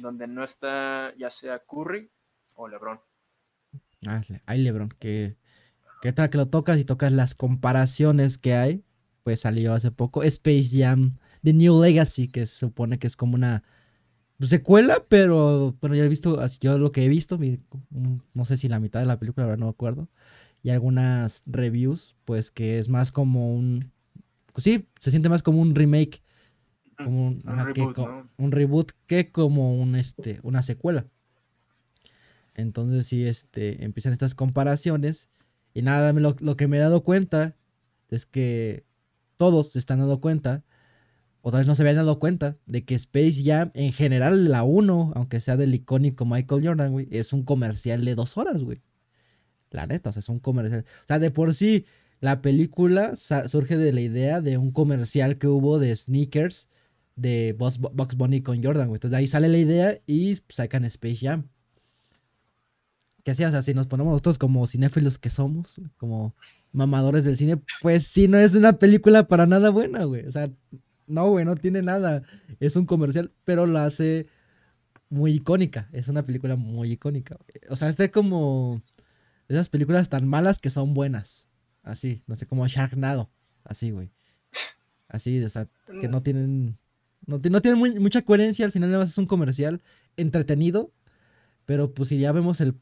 [0.00, 2.10] donde no está ya sea Curry
[2.54, 3.00] o LeBron.
[4.06, 5.36] Ah, hay LeBron, que,
[6.02, 8.84] que tal que lo tocas y tocas las comparaciones que hay,
[9.22, 13.34] pues salió hace poco Space Jam The New Legacy, que se supone que es como
[13.34, 13.62] una
[14.40, 17.38] secuela, pero bueno, ya he visto, yo lo que he visto,
[18.34, 20.08] no sé si la mitad de la película, ahora no me acuerdo,
[20.62, 23.92] y algunas reviews, pues que es más como un,
[24.64, 26.22] sí, se siente más como un remake,
[26.96, 31.06] como un, reboot, que, como un, este, una secuela.
[32.54, 35.28] Entonces sí, este, empiezan estas comparaciones
[35.74, 37.54] y nada, lo, lo que me he dado cuenta
[38.08, 38.84] es que
[39.36, 40.64] todos se están dando cuenta
[41.46, 45.12] otra vez no se habían dado cuenta de que Space Jam, en general, la 1,
[45.14, 48.82] aunque sea del icónico Michael Jordan, güey, es un comercial de dos horas, güey.
[49.70, 50.84] La neta, o sea, es un comercial.
[51.04, 51.86] O sea, de por sí,
[52.20, 56.68] la película surge de la idea de un comercial que hubo de sneakers
[57.14, 58.96] de Box, Bunny con Jordan, güey.
[58.96, 61.48] Entonces de ahí sale la idea y sacan Space Jam.
[63.24, 63.48] ¿Qué hacías?
[63.48, 66.34] O sea, si nos ponemos nosotros como cinéfilos que somos, como
[66.72, 70.24] mamadores del cine, pues sí, no es una película para nada buena, güey.
[70.26, 70.50] O sea,
[71.06, 72.22] no, güey, no tiene nada.
[72.60, 74.26] Es un comercial, pero la hace
[75.08, 75.88] muy icónica.
[75.92, 77.36] Es una película muy icónica.
[77.68, 78.82] O sea, este es como
[79.48, 81.45] esas películas tan malas que son buenas.
[81.86, 83.30] Así, no sé, como Sharknado.
[83.64, 84.10] Así, güey.
[85.08, 85.68] Así, o sea,
[86.00, 86.76] que no tienen.
[87.26, 88.66] No, no tienen mucha coherencia.
[88.66, 89.80] Al final, nada más es un comercial
[90.16, 90.92] entretenido.
[91.64, 92.74] Pero pues si ya vemos el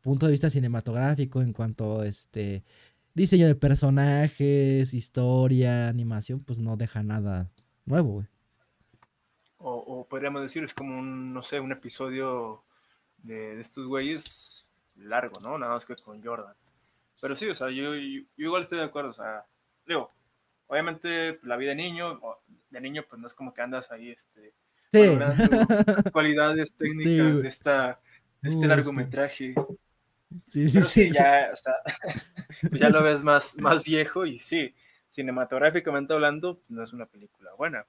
[0.00, 2.64] punto de vista cinematográfico en cuanto a este
[3.14, 7.50] diseño de personajes, historia, animación, pues no deja nada
[7.84, 8.26] nuevo, güey.
[9.58, 12.64] O, podríamos decir, es como un, no sé, un episodio
[13.18, 14.66] de, estos güeyes
[14.96, 15.56] largo, ¿no?
[15.56, 16.54] Nada más que con Jordan.
[17.20, 19.44] Pero sí, o sea, yo, igual estoy de acuerdo, o sea,
[19.86, 20.12] digo,
[20.66, 22.20] obviamente la vida de niño,
[22.70, 24.54] de niño pues no es como que andas ahí, este,
[24.90, 25.18] sí.
[26.12, 28.00] cualidades técnicas de, esta,
[28.42, 29.54] este largometraje.
[30.46, 31.74] Sí, sí, sí, Ya, o sea,
[32.68, 34.74] pues ya lo ves más, más viejo y sí,
[35.10, 37.86] cinematográficamente hablando, no es una película buena.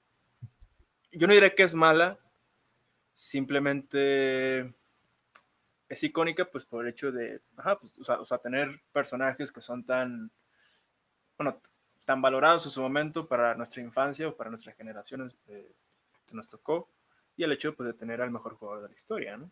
[1.11, 2.19] Yo no diré que es mala,
[3.13, 4.73] simplemente
[5.93, 9.83] es icónica pues por el hecho de, ajá, pues, o, sea, tener personajes que son
[9.83, 10.31] tan,
[11.37, 11.61] bueno,
[12.05, 15.73] tan valorados en su momento para nuestra infancia o para nuestras generaciones que
[16.31, 16.89] nos tocó,
[17.35, 19.51] y el hecho pues, de tener al mejor jugador de la historia, ¿no?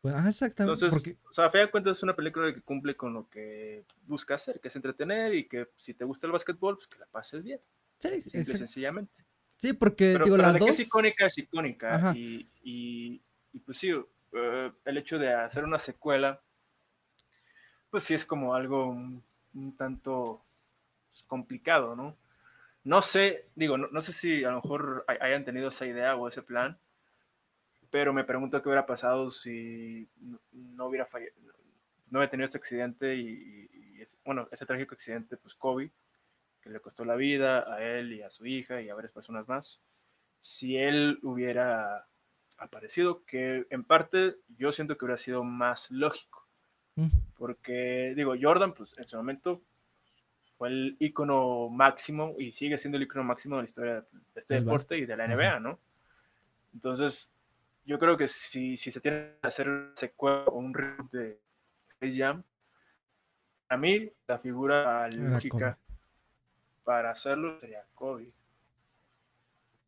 [0.00, 0.86] Pues, ah, exactamente.
[0.86, 3.84] Entonces, o sea, a fin de cuentas es una película que cumple con lo que
[4.06, 7.06] busca hacer, que es entretener y que si te gusta el básquetbol, pues que la
[7.06, 7.60] pases bien.
[7.98, 9.12] Sí, Simple, sencillamente.
[9.56, 10.64] Sí, porque digo, la dos...
[10.64, 12.14] que es icónica, es icónica.
[12.16, 13.20] Y, y,
[13.66, 13.92] pues sí,
[14.32, 16.40] eh, el hecho de hacer una secuela,
[17.90, 19.24] pues sí es como algo un,
[19.76, 20.44] tanto
[21.26, 22.16] complicado, ¿no?
[22.84, 26.28] No sé, digo, no, no sé si a lo mejor hayan tenido esa idea o
[26.28, 26.78] ese plan,
[27.90, 30.08] pero me pregunto qué hubiera pasado si
[30.52, 31.32] no hubiera fallado,
[32.10, 33.68] no hubiera tenido este accidente y,
[34.24, 35.90] bueno, ese trágico accidente, pues Kobe,
[36.60, 39.48] que le costó la vida a él y a su hija y a varias personas
[39.48, 39.80] más.
[40.40, 42.06] Si él hubiera
[42.60, 46.46] aparecido, que en parte yo siento que hubiera sido más lógico,
[46.96, 47.08] mm.
[47.36, 49.62] porque digo, Jordan, pues en su momento
[50.58, 54.40] fue el icono máximo y sigue siendo el icono máximo de la historia pues, de
[54.40, 55.78] este deporte y de la NBA, ¿no?
[56.74, 57.32] Entonces,
[57.86, 61.40] yo creo que si, si se tiene que hacer secuela o un reboot de
[61.88, 62.42] Space Jam,
[63.68, 65.78] a mí la figura lógica
[66.84, 68.32] para hacerlo sería Kobe.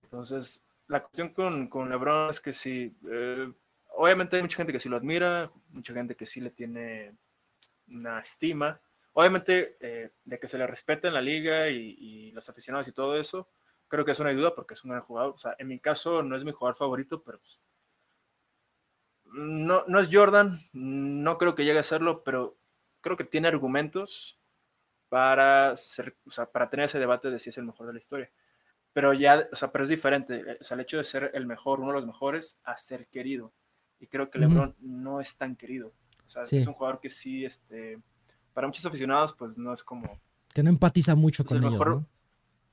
[0.05, 3.51] Entonces, la cuestión con, con LeBron es que sí, eh,
[3.95, 7.17] obviamente hay mucha gente que sí lo admira, mucha gente que sí le tiene
[7.89, 8.79] una estima.
[9.15, 13.17] Obviamente, eh, de que se le respete en la liga y, los aficionados y todo
[13.17, 13.49] eso,
[13.89, 15.35] creo que es una duda porque es un gran jugador.
[15.35, 17.59] O sea, en mi caso no es mi jugador favorito, pero pues,
[19.25, 22.59] no, no es Jordan, no creo que llegue a serlo, pero
[23.01, 24.39] creo que tiene argumentos
[25.09, 26.17] para, ser,
[26.53, 28.31] para tener ese debate de si es el mejor de la historia.
[28.93, 30.59] Pero ya, o sea, pero es diferente.
[30.61, 33.53] O sea, el hecho de ser el mejor, uno de los mejores, a ser querido.
[34.01, 35.93] Y creo que LeBron no es tan querido.
[36.27, 37.99] O sea, es un jugador que sí, este,
[38.53, 40.21] para muchos aficionados, pues no es como.
[40.53, 42.07] Que no empatiza mucho con ellos, ¿no?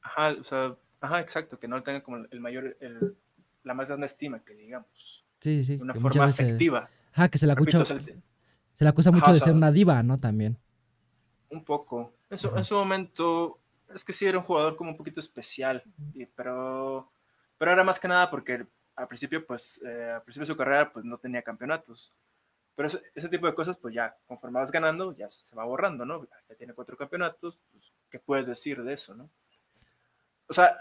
[0.01, 3.15] Ajá, o sea, ajá, exacto, que no le tenga como el mayor, el,
[3.63, 5.25] la más grande estima, que digamos.
[5.39, 5.77] Sí, sí.
[5.77, 6.89] De una forma afectiva.
[7.13, 10.17] Ajá, que se la acusa, se la acusa mucho de ser una diva, ¿no?
[10.17, 10.57] También.
[11.49, 12.13] Un poco.
[12.29, 13.59] En su, en su, momento,
[13.93, 15.83] es que sí era un jugador como un poquito especial,
[16.35, 17.11] pero,
[17.57, 20.91] pero era más que nada porque al principio, pues, eh, al principio de su carrera,
[20.91, 22.13] pues no tenía campeonatos.
[22.75, 26.27] Pero ese, tipo de cosas, pues ya, conforme vas ganando, ya se va borrando, ¿no?
[26.47, 29.29] Ya tiene cuatro campeonatos, pues, ¿qué puedes decir de eso, no?
[30.47, 30.77] O sea,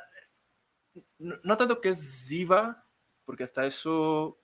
[1.19, 2.85] no, tanto que es diva,
[3.25, 4.39] porque hasta eso,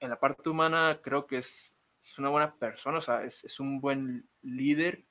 [0.00, 3.58] en la parte humana, creo que es, es una buena persona, o sea, es, es
[3.60, 5.07] un buen líder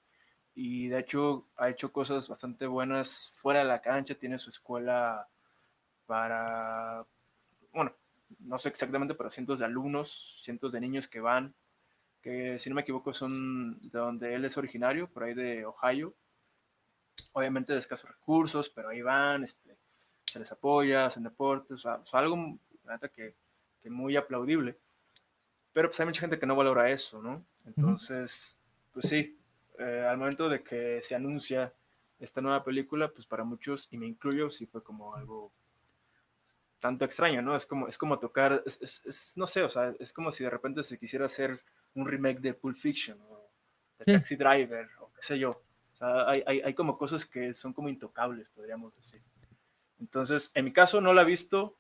[0.60, 5.28] y de hecho ha hecho cosas bastante buenas fuera de la cancha, tiene su escuela
[6.08, 7.06] para,
[7.72, 7.94] bueno,
[8.40, 11.54] no sé exactamente, pero cientos de alumnos, cientos de niños que van,
[12.24, 16.16] que si no me equivoco son de donde él es originario, por ahí de Ohio.
[17.34, 19.78] Obviamente de escasos recursos, pero ahí van, este,
[20.26, 22.58] se les apoya, hacen deportes, o sea, algo
[23.14, 23.36] que,
[23.84, 24.76] que, muy aplaudible.
[25.72, 27.46] Pero pues hay mucha gente que no valora eso, ¿no?
[27.64, 28.58] Entonces,
[28.92, 29.37] pues sí,
[29.80, 31.74] eh, al momento de que se anuncia
[32.20, 35.52] esta nueva película, pues para muchos, y me incluyo, sí fue como algo
[36.80, 37.56] tanto extraño, ¿no?
[37.56, 40.84] Es como, es como tocar, es, no sé, o sea, es como si de repente
[40.84, 41.60] se quisiera hacer
[41.96, 43.50] un remake de Pulp Fiction o
[44.00, 45.50] de Taxi Driver o qué sé yo.
[45.50, 49.22] O sea, hay, hay, hay, como cosas que son como intocables, podríamos decir.
[50.00, 51.76] Entonces, en mi caso no la he visto,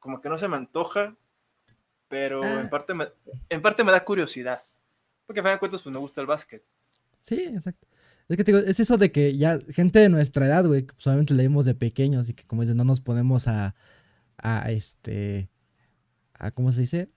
[0.00, 1.14] como que no se me antoja,
[2.08, 2.70] pero en, ah.
[2.70, 3.08] parte me,
[3.48, 4.62] en parte me da curiosidad.
[5.26, 6.64] Porque a fin de cuentas, pues me gusta el básquet.
[7.26, 7.88] Sí, exacto.
[8.28, 11.34] Es que te digo, es eso de que ya gente de nuestra edad, güey, solamente
[11.34, 13.74] leímos de pequeños y que como dices, no nos ponemos a,
[14.38, 15.48] a este,
[16.34, 17.10] a, ¿cómo se dice?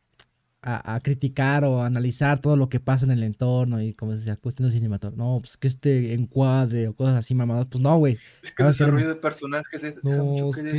[0.62, 4.18] A, a, criticar o analizar todo lo que pasa en el entorno y como se
[4.20, 5.26] decía, cuestiones cinematográficas.
[5.26, 8.18] No, pues que este encuadre o cosas así mamadas, pues no, güey.
[8.44, 10.78] Es que desarrollo de personajes es no, es que,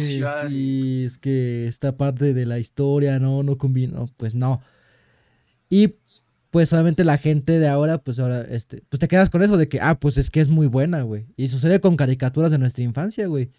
[0.48, 4.60] sí, es que esta parte de la historia no, no combina, pues no.
[5.68, 5.99] Y
[6.50, 9.68] pues obviamente la gente de ahora, pues ahora, este, pues te quedas con eso de
[9.68, 11.26] que, ah, pues es que es muy buena, güey.
[11.36, 13.50] Y sucede con caricaturas de nuestra infancia, güey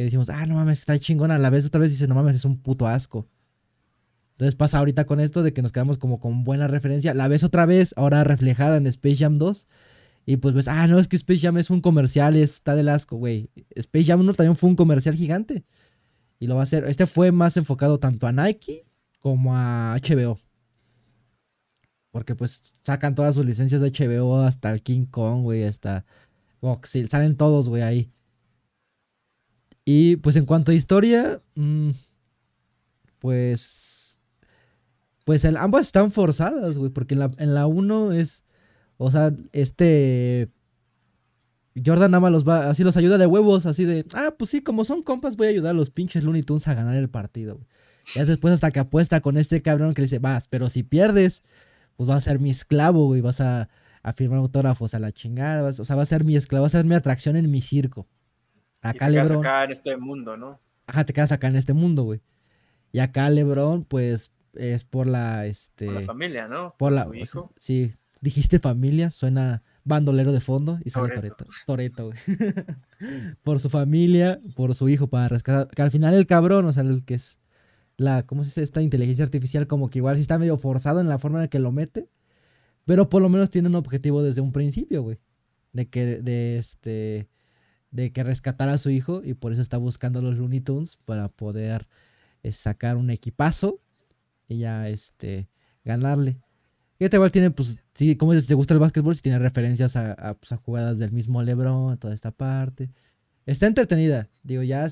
[0.00, 1.38] que decimos, ah, no mames, está chingona.
[1.38, 3.28] La vez otra vez dice, no mames, es un puto asco.
[4.32, 7.12] Entonces pasa ahorita con esto de que nos quedamos como con buena referencia.
[7.12, 9.66] La ves otra vez, ahora reflejada en Space Jam 2.
[10.24, 13.16] Y pues ves, ah, no, es que Space Jam es un comercial, está del asco,
[13.16, 13.50] güey.
[13.74, 15.64] Space Jam 1 también fue un comercial gigante.
[16.38, 16.84] Y lo va a hacer.
[16.84, 18.86] Este fue más enfocado tanto a Nike
[19.18, 20.38] como a HBO.
[22.10, 26.04] Porque pues sacan todas sus licencias de HBO hasta el King Kong, güey, hasta
[26.60, 27.08] Goxil.
[27.08, 28.10] Salen todos, güey, ahí.
[29.84, 31.90] Y pues en cuanto a historia, mm,
[33.18, 34.18] pues.
[35.24, 38.44] Pues ambas están forzadas, güey, porque en la, en la 1 es.
[38.96, 40.50] O sea, este.
[41.84, 44.84] Jordan nada los va, así los ayuda de huevos, así de, ah, pues sí, como
[44.84, 47.54] son compas, voy a ayudar a los pinches Looney Tunes a ganar el partido.
[47.54, 47.66] Güey.
[48.14, 51.42] Ya después hasta que apuesta con este cabrón que le dice, vas, pero si pierdes,
[52.00, 53.68] pues vas a ser mi esclavo, güey, vas a,
[54.02, 56.70] a firmar autógrafos a la chingada, o sea, va a ser mi esclavo, va a
[56.70, 58.08] ser mi atracción en mi circo.
[58.80, 59.40] Acá y te Lebron.
[59.40, 60.58] acá en este mundo, ¿no?
[60.86, 62.22] Ajá, te quedas acá en este mundo, güey.
[62.90, 65.84] Y acá Lebron, pues, es por la, este...
[65.84, 66.74] Por la familia, ¿no?
[66.78, 67.04] Por, la...
[67.04, 67.52] Su hijo.
[67.58, 71.44] Sí, dijiste familia, suena bandolero de fondo y sale Toreto.
[71.66, 72.18] Toreto, güey.
[73.42, 75.68] por su familia, por su hijo, para rescatar.
[75.68, 77.39] Que al final el cabrón, o sea, el que es
[78.00, 78.62] la, ¿cómo se dice?
[78.62, 81.48] Esta inteligencia artificial, como que igual sí está medio forzado en la forma en la
[81.48, 82.08] que lo mete.
[82.86, 85.18] Pero por lo menos tiene un objetivo desde un principio, güey.
[85.72, 87.28] De que, de este
[87.90, 91.28] de que rescatara a su hijo y por eso está buscando los Looney Tunes para
[91.28, 91.88] poder
[92.42, 93.80] eh, sacar un equipazo
[94.48, 95.48] y ya este
[95.84, 96.38] ganarle.
[96.98, 99.96] Y este igual tiene, pues, sí, como si te gusta el básquetbol, si tiene referencias
[99.96, 102.90] a, pues, a, jugadas del mismo Lebron, toda esta parte.
[103.46, 104.88] Está entretenida, digo, ya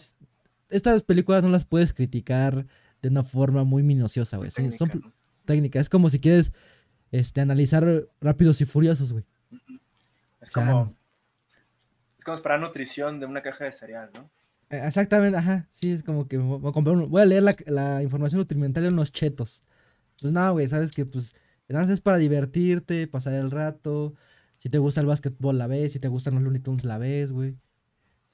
[0.71, 2.67] estas películas no las puedes criticar
[3.03, 4.51] de una forma muy minuciosa, güey.
[4.51, 4.91] Son
[5.45, 6.53] técnicas, es como si quieres
[7.11, 7.85] este, analizar
[8.21, 9.25] rápidos y furiosos, güey.
[10.41, 10.99] Es como
[12.29, 14.31] como para nutrición de una caja de cereal, ¿no?
[14.71, 15.67] Eh, exactamente, ajá.
[15.71, 19.13] Sí, es como que voy a, comprar voy a leer la, información nutrimental de unos
[19.13, 19.63] chetos.
[20.21, 21.35] Pues nada, güey, sabes que pues
[21.69, 24.15] nada es para divertirte, pasar el rato.
[24.59, 25.93] Si te gusta el básquetbol, la ves.
[25.93, 27.57] Si te gustan los Looney Tunes, la ves, güey.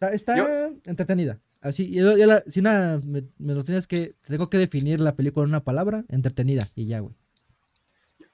[0.00, 0.40] Está,
[0.85, 1.40] entretenida.
[1.64, 1.98] Así,
[2.46, 6.68] si una, me, lo tienes que, tengo que definir la película en una palabra, entretenida,
[6.74, 7.14] y ya, güey.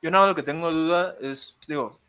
[0.03, 2.01] Yo nada, lo que tengo duda es, digo,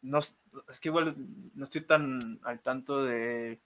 [0.00, 1.14] no, es que igual
[1.54, 3.60] no estoy tan al tanto de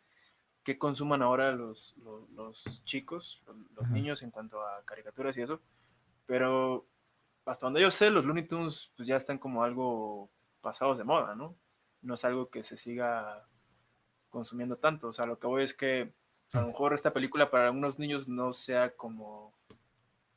[0.64, 1.94] qué consuman ahora los,
[2.34, 3.40] los, chicos,
[3.76, 5.60] los, niños en cuanto a caricaturas y eso,
[6.26, 6.88] pero
[7.44, 10.28] hasta donde yo sé, los Looney Tunes pues ya están como algo
[10.60, 11.54] pasados de moda, ¿no?
[12.02, 13.46] No es algo que se siga
[14.28, 16.18] consumiendo tanto, o sea, lo que voy es que
[16.52, 19.52] a lo mejor esta película para algunos niños no sea como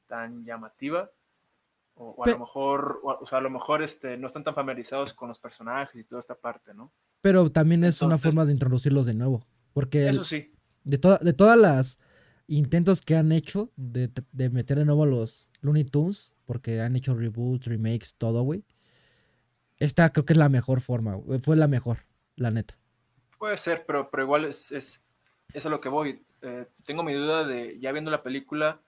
[0.08, 1.10] tan llamativa,
[1.96, 5.30] o, a lo mejor, o, sea, a lo mejor este, no están tan familiarizados con
[5.30, 6.92] los personajes y toda esta parte, ¿no?
[7.22, 9.46] Pero también es una forma de introducirlos de nuevo.
[9.74, 10.10] Porque.
[10.10, 10.52] Eso sí.
[10.84, 12.00] De, de todas las
[12.48, 16.96] intentos que han hecho de, de meter de nuevo a los Looney Tunes, porque han
[16.96, 18.66] hecho reboots, remakes, todo, güey.
[19.78, 21.40] Esta creo que es la mejor forma, güey.
[21.40, 22.00] Fue la mejor,
[22.36, 22.78] la neta.
[23.38, 25.04] Puede ser, pero, pero igual es, es,
[25.54, 26.24] es a lo que voy.
[26.42, 28.80] Eh, tengo mi duda de, ya viendo la película,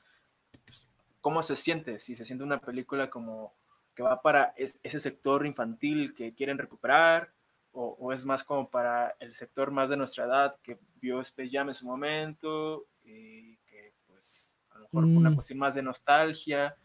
[0.65, 0.85] pues,
[1.21, 1.99] cómo se siente.
[1.99, 3.53] Si se siente una película como
[3.95, 7.31] que va para es- ese sector infantil que quieren recuperar,
[7.71, 11.49] o, o es más como para el sector más de nuestra edad que vio Space
[11.51, 15.35] Jam en su momento y que, pues, a lo mejor una Mm.
[15.35, 16.75] cuestión más de nostalgia.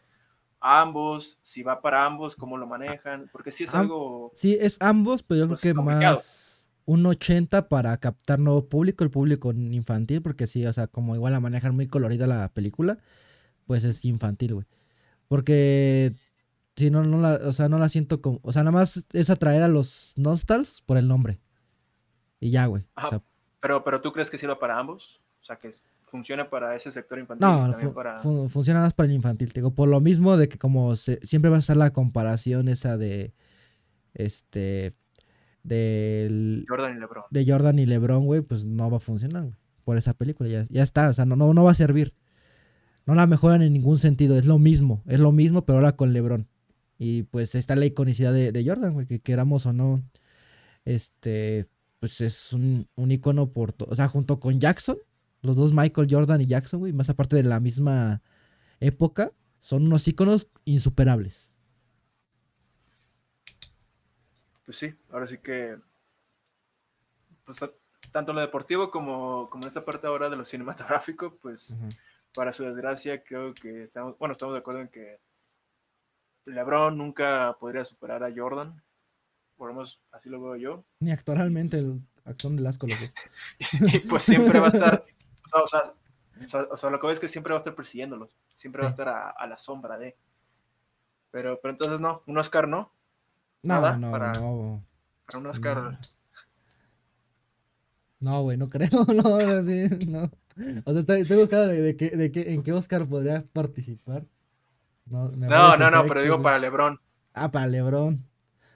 [0.59, 4.31] Ambos, si va para ambos, cómo lo manejan, porque sí es Am- algo.
[4.35, 6.15] Sí, es ambos, pero yo creo Pues, que complicado.
[6.15, 6.50] más
[6.85, 11.33] un 80 para captar nuevo público, el público infantil, porque sí, o sea, como igual
[11.33, 12.97] la manejan muy colorida la película,
[13.65, 14.65] pues es infantil, güey.
[15.27, 16.13] Porque
[16.75, 19.29] si no, no la, o sea, no la siento como, o sea, nada más es
[19.29, 21.39] atraer a los nostals por el nombre.
[22.39, 22.83] Y ya, güey.
[22.83, 23.09] O Ajá.
[23.09, 23.21] sea,
[23.61, 25.21] Pero, pero tú crees que sirva para ambos?
[25.41, 25.69] O sea, que
[26.03, 28.17] funcione para ese sector infantil no, para...
[28.17, 31.19] fu- funciona más para el infantil, te digo, por lo mismo de que como se-
[31.25, 33.33] siempre va a estar la comparación esa de,
[34.13, 34.93] este,
[35.63, 37.23] del, Jordan y LeBron.
[37.29, 39.55] de Jordan y LeBron, güey, pues no va a funcionar, güey.
[39.83, 42.13] Por esa película, ya, ya está, o sea, no, no, no va a servir.
[43.05, 46.13] No la mejoran en ningún sentido, es lo mismo, es lo mismo, pero ahora con
[46.13, 46.47] LeBron.
[46.99, 50.03] Y pues está la iconicidad de, de Jordan, güey, que queramos o no,
[50.85, 51.67] este,
[51.99, 54.97] pues es un, un icono por, o sea, junto con Jackson,
[55.41, 58.21] los dos Michael Jordan y Jackson, güey, más aparte de la misma
[58.79, 61.50] época, son unos iconos insuperables.
[64.71, 65.77] Pues sí, ahora sí que...
[67.43, 67.73] Pues, ta-
[68.13, 71.77] tanto en lo deportivo como, como en esta parte ahora de lo cinematográfico, pues
[72.33, 75.19] para su desgracia creo que estamos, bueno, estamos de acuerdo en que
[76.45, 78.81] LeBron nunca podría superar a Jordan,
[79.57, 83.11] por lo menos así lo veo yo, Ni actualmente el acción de Lasco los dos.
[83.93, 85.05] y pues siempre va a estar,
[85.51, 85.93] o sea,
[86.69, 88.87] o sea, o lo que veo es que siempre va a estar persiguiéndolos, siempre va
[88.87, 90.15] a estar a, a la sombra de.
[91.29, 92.93] Pero, pero entonces no, un Oscar no,
[93.63, 94.83] No, Nada no, para- no.
[95.25, 95.97] para un Oscar.
[98.19, 98.43] No.
[98.43, 100.31] Güey, no creo, no, así, no.
[100.85, 104.25] O sea, estoy, estoy buscando de, de qué, de qué, en qué Oscar podría participar.
[105.05, 106.43] No, me No, no, pero digo güey.
[106.43, 106.99] para LeBron.
[107.33, 108.23] Ah, para LeBron.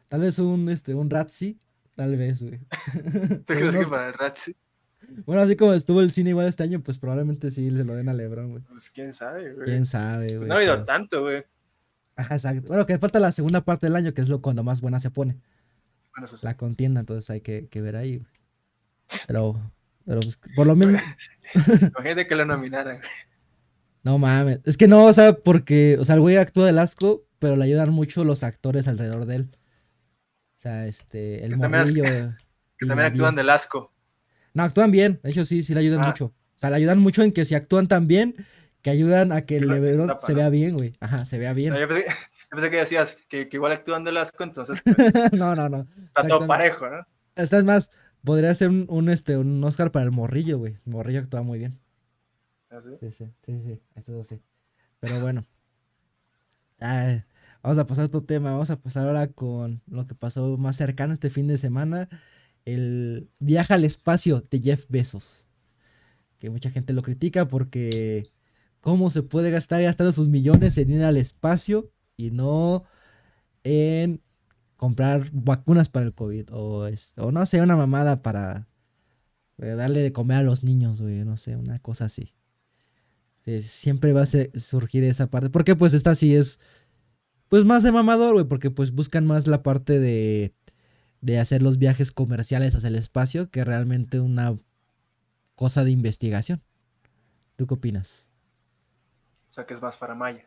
[0.07, 1.57] Tal vez un, este, un Razzie,
[1.95, 2.59] tal vez, güey.
[3.45, 4.55] ¿Tú crees que para el Ratzi?
[5.25, 8.09] Bueno, así como estuvo el cine igual este año, pues probablemente sí se lo den
[8.09, 8.63] a LeBron, güey.
[8.63, 9.65] Pues quién sabe, güey.
[9.65, 10.47] Quién sabe, güey.
[10.47, 11.43] no ha habido pero- tanto, güey.
[12.15, 12.67] Ajá, exacto.
[12.69, 15.11] Bueno, que falta la segunda parte del año, que es lo cuando más buena se
[15.11, 15.37] pone.
[16.13, 16.45] Bueno, eso sí.
[16.45, 18.29] La contienda, entonces hay que, que ver ahí, güey.
[19.27, 19.71] Pero,
[20.05, 20.97] pero pues, por lo mismo.
[21.55, 22.99] Imagínate que lo nominaran.
[24.03, 24.59] No mames.
[24.65, 27.65] Es que no, o sea, porque, o sea, el güey actúa del asco, pero le
[27.65, 29.49] ayudan mucho los actores alrededor de él.
[30.55, 32.37] O sea, este, el Que también.
[32.77, 33.91] Que también actúan del asco.
[34.53, 35.19] No, actúan bien.
[35.23, 36.07] De hecho, sí, sí le ayudan Ah.
[36.07, 36.25] mucho.
[36.27, 38.35] O sea, le ayudan mucho en que si actúan tan bien,
[38.85, 40.37] que ayudan a que el LeBron tapa, se ¿no?
[40.37, 40.93] vea bien, güey.
[40.99, 41.73] Ajá, se vea bien.
[41.73, 45.67] No, yo, pensé, yo pensé que decías que, que igual actúan entonces pues, no, no,
[45.67, 45.87] no.
[46.05, 47.03] está todo parejo, ¿no?
[47.35, 47.89] Esta es más,
[48.23, 50.73] podría ser un, un, este, un Oscar para el morrillo, güey.
[50.85, 51.79] El morrillo actúa muy bien.
[52.69, 52.89] Así.
[52.99, 54.39] Sí, sí, sí, sí, eso sí.
[54.99, 55.47] Pero bueno.
[56.79, 57.23] Ay,
[57.63, 58.51] vamos a pasar a otro tema.
[58.51, 62.07] Vamos a pasar ahora con lo que pasó más cercano este fin de semana.
[62.65, 65.47] El viaje al espacio de Jeff Bezos.
[66.37, 68.34] Que mucha gente lo critica porque
[68.85, 72.83] cómo se puede gastar gastando sus millones en ir al espacio y no
[73.63, 74.21] en
[74.77, 78.67] comprar vacunas para el COVID o, o no sé, una mamada para
[79.57, 82.35] eh, darle de comer a los niños, güey, no sé, una cosa así.
[83.61, 85.49] Siempre va a surgir esa parte.
[85.49, 86.59] Porque pues esta sí es
[87.49, 90.53] pues más de mamador, güey, porque pues buscan más la parte de
[91.21, 94.55] de hacer los viajes comerciales hacia el espacio que realmente una
[95.55, 96.61] cosa de investigación.
[97.55, 98.24] ¿Tú qué opinas?
[99.55, 100.45] O sea que es más faramaya.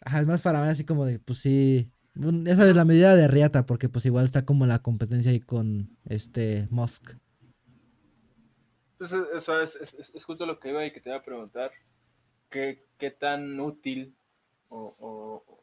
[0.00, 3.28] Ajá, es más para mí así como de, pues sí, ya sabes, la medida de
[3.28, 7.12] riata, porque pues igual está como la competencia ahí con este Musk.
[8.98, 11.18] Pues eh, eso es, es, es- es justo lo que iba y que te iba
[11.18, 11.70] a preguntar.
[12.50, 14.16] ¿Qué, qué tan útil
[14.68, 15.62] o, o-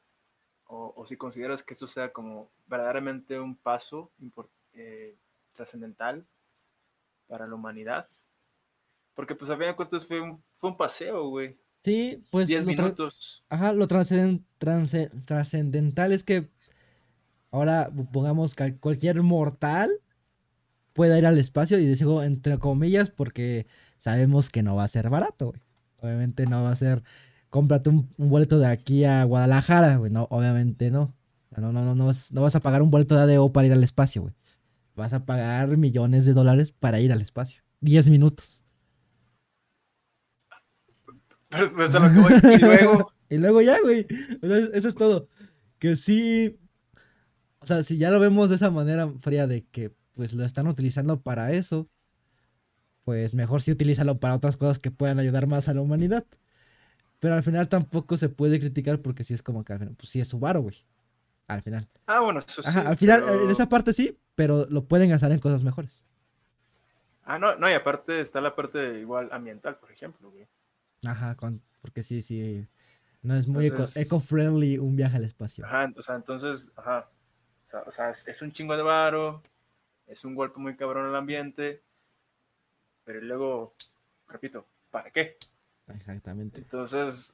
[0.67, 4.11] o- o si consideras que esto sea como verdaderamente un paso
[4.73, 5.15] eh,
[5.55, 6.25] trascendental
[7.27, 8.07] para la humanidad?
[9.15, 11.57] Porque pues a fin de cuentas fue un, fue un paseo, güey.
[11.83, 13.43] Sí, pues 10 lo tra- minutos.
[13.49, 16.49] Ajá, lo trascendental es que
[17.51, 19.91] ahora pongamos que cualquier mortal
[20.93, 23.67] pueda ir al espacio y digo entre comillas porque
[23.97, 25.61] sabemos que no va a ser barato, güey.
[26.01, 27.03] Obviamente no va a ser,
[27.49, 30.11] cómprate un, un boleto de aquí a Guadalajara, güey.
[30.11, 31.13] No, obviamente no.
[31.55, 33.73] No, no, no, no, vas, no vas a pagar un boleto de ADO para ir
[33.73, 34.33] al espacio, güey.
[34.95, 37.63] Vas a pagar millones de dólares para ir al espacio.
[37.81, 38.62] 10 minutos.
[41.75, 42.33] Pues, lo que voy.
[42.55, 43.13] Y luego.
[43.29, 44.05] y luego ya, güey.
[44.41, 45.27] eso es todo.
[45.79, 46.59] Que sí.
[47.59, 50.67] O sea, si ya lo vemos de esa manera fría de que pues lo están
[50.67, 51.87] utilizando para eso,
[53.03, 56.25] pues mejor sí utilízalo para otras cosas que puedan ayudar más a la humanidad.
[57.19, 60.09] Pero al final tampoco se puede criticar porque sí es como que al final, pues
[60.09, 60.85] sí es su varo, güey.
[61.47, 61.87] Al final.
[62.05, 62.77] Ah, bueno, eso sí.
[62.77, 66.05] al final, en esa parte sí, pero lo pueden gastar en cosas mejores.
[67.25, 70.45] Ah, no, no, y aparte está la parte igual ambiental, por ejemplo, güey.
[71.05, 71.35] Ajá,
[71.81, 72.67] porque sí, sí.
[73.21, 75.65] No es muy eco-friendly un viaje al espacio.
[75.65, 77.09] Ajá, o sea, entonces, ajá.
[77.85, 79.41] O sea, es un chingo de varo,
[80.07, 81.81] es un golpe muy cabrón al ambiente,
[83.03, 83.73] pero luego,
[84.27, 85.37] repito, ¿para qué?
[85.87, 86.59] Exactamente.
[86.59, 87.33] Entonces,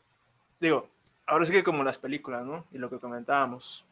[0.60, 0.90] digo,
[1.26, 2.66] ahora sí que como las películas, ¿no?
[2.72, 3.86] Y lo que comentábamos,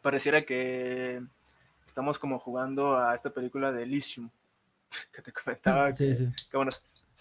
[0.00, 1.22] pareciera que
[1.86, 4.30] estamos como jugando a esta película de Elysium,
[5.12, 6.28] que te comentaba sí, que, sí.
[6.50, 6.70] que, bueno,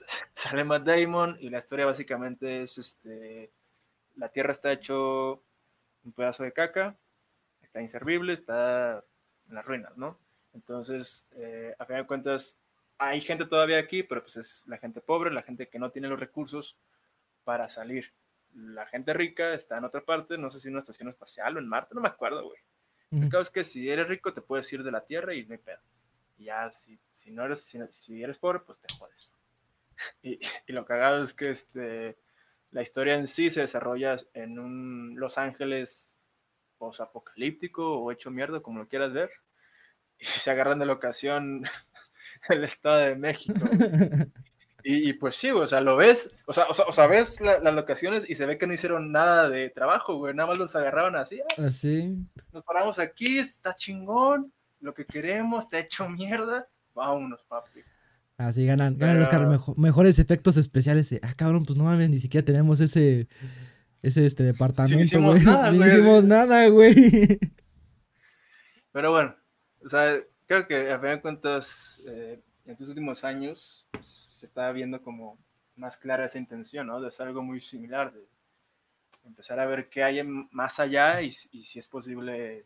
[0.34, 3.52] sale Matt Damon y la historia básicamente es, este,
[4.16, 5.44] la Tierra está hecho
[6.04, 6.98] un pedazo de caca,
[7.62, 9.04] está inservible, está
[9.48, 10.18] en las ruinas, ¿no?
[10.54, 12.58] Entonces, eh, a fin de cuentas,
[12.98, 16.08] hay gente todavía aquí, pero pues es la gente pobre, la gente que no tiene
[16.08, 16.78] los recursos
[17.44, 18.14] para salir.
[18.54, 21.60] La gente rica está en otra parte, no sé si en una estación espacial o
[21.60, 22.60] en Marte, no me acuerdo, güey.
[23.12, 25.54] El caso es que si eres rico te puedes ir de la Tierra y no
[25.54, 25.82] hay pedo.
[26.38, 29.36] Y ya, si, si no eres, si, eres pobre, pues te jodes.
[30.22, 32.18] Y, y, lo cagado es que este,
[32.72, 36.18] la historia en sí se desarrolla en un Los Ángeles
[36.78, 39.30] posapocalíptico o hecho mierda, como lo quieras ver
[40.20, 41.64] y se agarran de la ocasión
[42.50, 43.60] el Estado de México.
[44.84, 48.34] Y, pues sí, o sea, lo ves, o sea, o sea, ves las locaciones y
[48.34, 51.40] se ve que no hicieron nada de trabajo, güey, nada más los agarraron así.
[51.60, 52.18] Ah, así.
[52.52, 57.82] Nos paramos aquí, está chingón, lo que queremos, ha hecho mierda, vámonos, papi.
[58.48, 61.18] Así ganan, ganan los mejores efectos especiales.
[61.22, 63.28] Ah, cabrón, pues no mames, ni siquiera tenemos ese,
[64.02, 65.44] ese este departamento, güey.
[65.44, 67.40] no hicimos nada, güey.
[68.92, 69.36] Pero bueno,
[69.86, 70.16] o sea,
[70.48, 75.02] creo que a fin de cuentas, eh, en estos últimos años pues, se está viendo
[75.02, 75.38] como
[75.76, 77.00] más clara esa intención, ¿no?
[77.00, 78.26] De hacer algo muy similar, de
[79.26, 82.66] empezar a ver qué hay más allá y, si es posible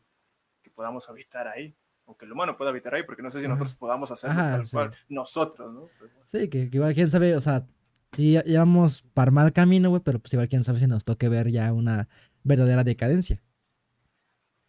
[0.62, 1.76] que podamos habitar ahí,
[2.06, 4.70] o que el humano pueda habitar ahí, porque no sé si nosotros podamos hacerlo tal
[4.70, 5.90] cual, nosotros, ¿no?
[6.26, 7.66] sí, que, igual quién sabe, o sea,
[8.14, 11.50] sí llevamos para mal camino, güey, pero pues igual quién sabe si nos toque ver
[11.50, 12.08] ya una
[12.44, 13.42] verdadera decadencia.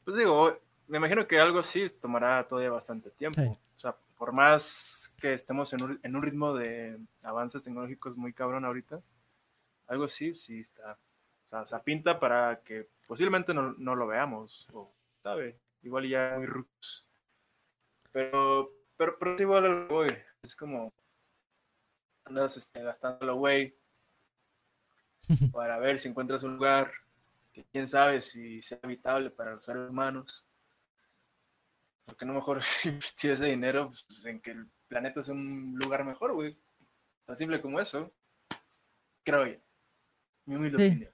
[0.04, 0.58] Pues digo,
[0.88, 3.42] me imagino que algo así tomará todavía bastante tiempo.
[3.42, 8.32] O sea, por más que estemos en un, en un, ritmo de avances tecnológicos muy
[8.32, 9.00] cabrón ahorita,
[9.88, 10.98] algo así sí está.
[11.52, 16.46] O sea, pinta para que posiblemente no, no lo veamos, o sabe, igual ya muy
[16.46, 17.05] roots.
[18.16, 20.08] Pero, pero, pero igual voy.
[20.42, 20.90] Es como
[22.24, 23.76] andas este, gastándolo, güey,
[25.52, 26.90] para ver si encuentras un lugar
[27.52, 30.46] que quién sabe si sea habitable para los seres humanos
[32.06, 36.02] ¿por qué no mejor invertir ese dinero pues, en que el planeta sea un lugar
[36.02, 36.56] mejor, güey?
[37.26, 38.10] Tan simple como eso.
[39.24, 39.58] Creo yo.
[40.46, 41.10] Mi humilde opinión.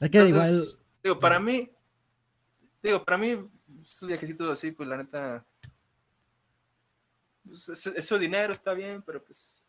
[0.00, 0.64] Es que igual.
[1.00, 1.70] Digo, para mí,
[2.82, 3.48] digo, para mí,
[3.84, 5.46] estos viajecitos así, pues la neta.
[7.46, 9.66] Pues, es, su dinero, está bien, pero pues.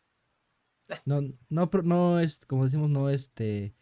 [0.88, 0.98] Eh.
[1.04, 3.74] No, no, no es, como decimos, no este.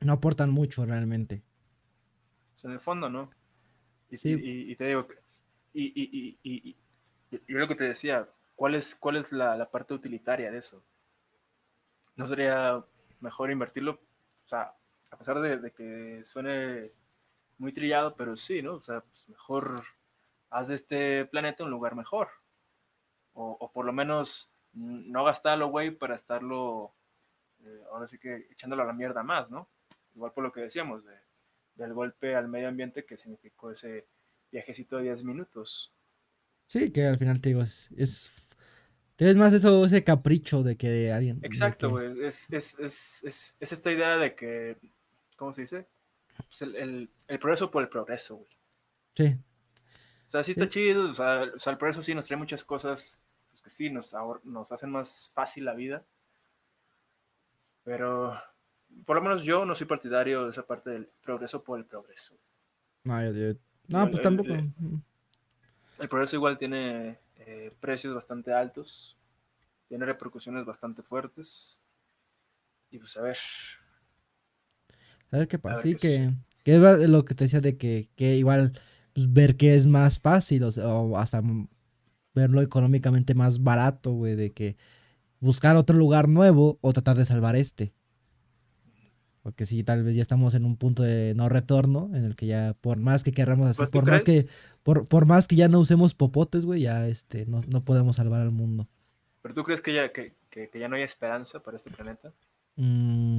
[0.00, 1.42] No aportan mucho realmente.
[2.62, 3.30] en el fondo, ¿no?
[4.10, 5.08] Y, te digo,
[5.72, 6.76] y, y,
[7.30, 10.82] yo lo que te decía, ¿cuál es, cuál es la, parte utilitaria de eso?
[12.16, 12.84] ¿No sería
[13.20, 14.00] mejor invertirlo?
[14.44, 14.74] O sea,
[15.10, 16.92] a pesar de, que suene
[17.58, 18.74] muy trillado, pero sí, ¿no?
[18.74, 19.82] O sea, pues mejor
[20.56, 22.28] haz de este planeta un lugar mejor.
[23.34, 26.94] O, por lo menos no gastarlo, güey, para estarlo,
[27.62, 29.68] eh, ahora sí que echándolo a la mierda más, ¿no?
[30.14, 31.14] Igual por lo que decíamos, de,
[31.74, 34.06] del golpe al medio ambiente que significó ese
[34.50, 35.92] viajecito de 10 minutos.
[36.64, 37.90] Sí, que al final te digo, es,
[39.18, 41.40] es, más eso, ese capricho de que alguien...
[41.42, 44.78] Exacto, güey, es, es, esta idea de que,
[45.36, 45.86] ¿cómo se dice?
[46.48, 48.50] Pues el, progreso por el progreso, güey.
[49.14, 49.38] Sí.
[50.26, 53.62] O sea, sí está chido, o sea, el progreso sí nos trae muchas cosas pues
[53.62, 54.14] que sí, nos,
[54.44, 56.04] nos hacen más fácil la vida.
[57.84, 58.36] Pero
[59.04, 62.36] por lo menos yo no soy partidario de esa parte del progreso por el progreso.
[63.04, 64.52] No, no pues tampoco.
[65.98, 69.16] El, progreso igual tiene eh, precios bastante altos,
[69.88, 71.78] tiene repercusiones bastante fuertes.
[72.90, 73.38] Y pues a ver.
[75.30, 75.82] A ver qué pasa.
[75.82, 76.32] Sí, que,
[76.64, 78.72] que, es lo que te decía de que, que igual
[79.16, 81.42] pues, ver que es más fácil o, hasta
[82.34, 84.76] verlo económicamente más barato, güey, de que
[85.40, 87.94] buscar otro lugar nuevo o tratar de salvar este.
[89.42, 92.46] Porque sí, tal vez ya estamos en un punto de no retorno, en el que
[92.46, 94.48] ya, por más que queramos hacer, ¿Pues ¿Tú por más que,
[94.82, 98.42] por, por más que ya no usemos popotes, güey, ya este, no, no podemos salvar
[98.42, 98.86] al mundo.
[99.40, 102.32] ¿Pero tú crees que ya, que, que- que ya no hay esperanza para este planeta?
[102.74, 103.36] Mm,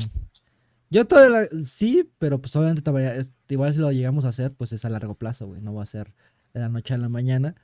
[0.90, 4.72] yo todavía sí, pero pues obviamente todavía es- igual si lo llegamos a hacer, pues
[4.72, 6.14] es a largo plazo, güey, no va a ser
[6.54, 7.56] de la noche a la mañana.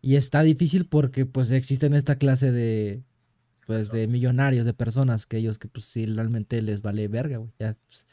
[0.00, 3.02] Y está difícil porque pues existen esta clase de
[3.66, 7.52] pues de millonarios, de personas que ellos que pues sí realmente les vale verga, güey,
[7.60, 8.06] ya pues,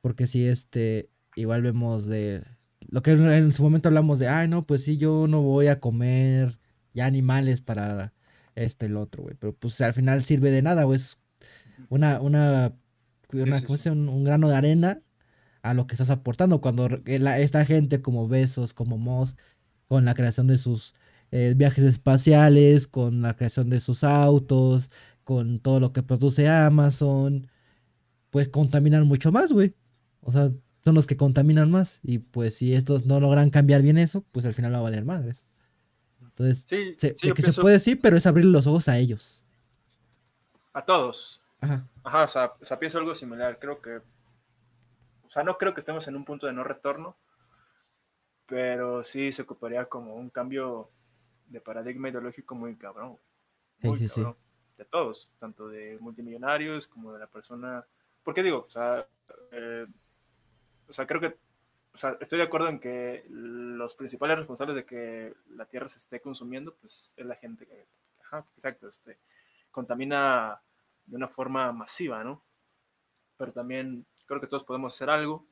[0.00, 2.44] porque si este igual vemos de
[2.88, 5.80] lo que en- su momento hablamos de, ay, no, pues sí yo no voy a
[5.80, 6.58] comer
[6.94, 8.12] ya animales para
[8.54, 11.18] este el otro, güey, pero pues al final sirve de nada, güey, es
[11.88, 12.74] una, una,
[13.32, 13.88] una- sí, ¿cómo sí.
[13.88, 15.00] un, un grano de arena
[15.62, 16.60] a lo que estás aportando.
[16.60, 19.36] Cuando la- esta gente como Besos, como Moss,
[19.88, 20.94] con la creación de sus
[21.32, 24.90] eh, viajes espaciales, con la creación de sus autos,
[25.24, 27.48] con todo lo que produce Amazon,
[28.30, 29.74] pues contaminan mucho más, güey.
[30.20, 30.52] O sea,
[30.84, 31.98] son los que contaminan más.
[32.04, 35.04] Y pues si estos no logran cambiar bien eso, pues al final va a valer
[35.04, 35.46] madres.
[36.22, 39.42] Entonces, Sí, se- sí, que se puede sí, pero es abrir los ojos a ellos.
[40.72, 41.40] a todos.
[41.60, 41.86] Ajá.
[42.04, 43.58] Ajá, o sea, o sea, pienso algo similar.
[43.58, 47.16] Creo que, o sea, no creo que estemos en un punto de no retorno,
[48.46, 50.90] pero sí se ocuparía como un cambio
[51.48, 53.18] de paradigma ideológico muy cabrón.
[53.80, 54.22] Sí, muy sí, sí.
[54.22, 54.36] cabrón.
[54.78, 57.84] De todos, tanto de multimillonarios como de la persona.
[58.22, 59.06] Porque digo, o sea,
[59.50, 59.86] eh,
[60.88, 61.36] o sea, creo que,
[61.94, 65.98] o sea, estoy de acuerdo en que los principales responsables de que la tierra se
[65.98, 67.86] esté consumiendo, pues es la gente que,
[68.22, 69.18] ajá, exacto, este,
[69.70, 70.60] contamina
[71.06, 72.42] de una forma masiva, ¿no?
[73.36, 75.46] Pero también creo que todos podemos hacer algo,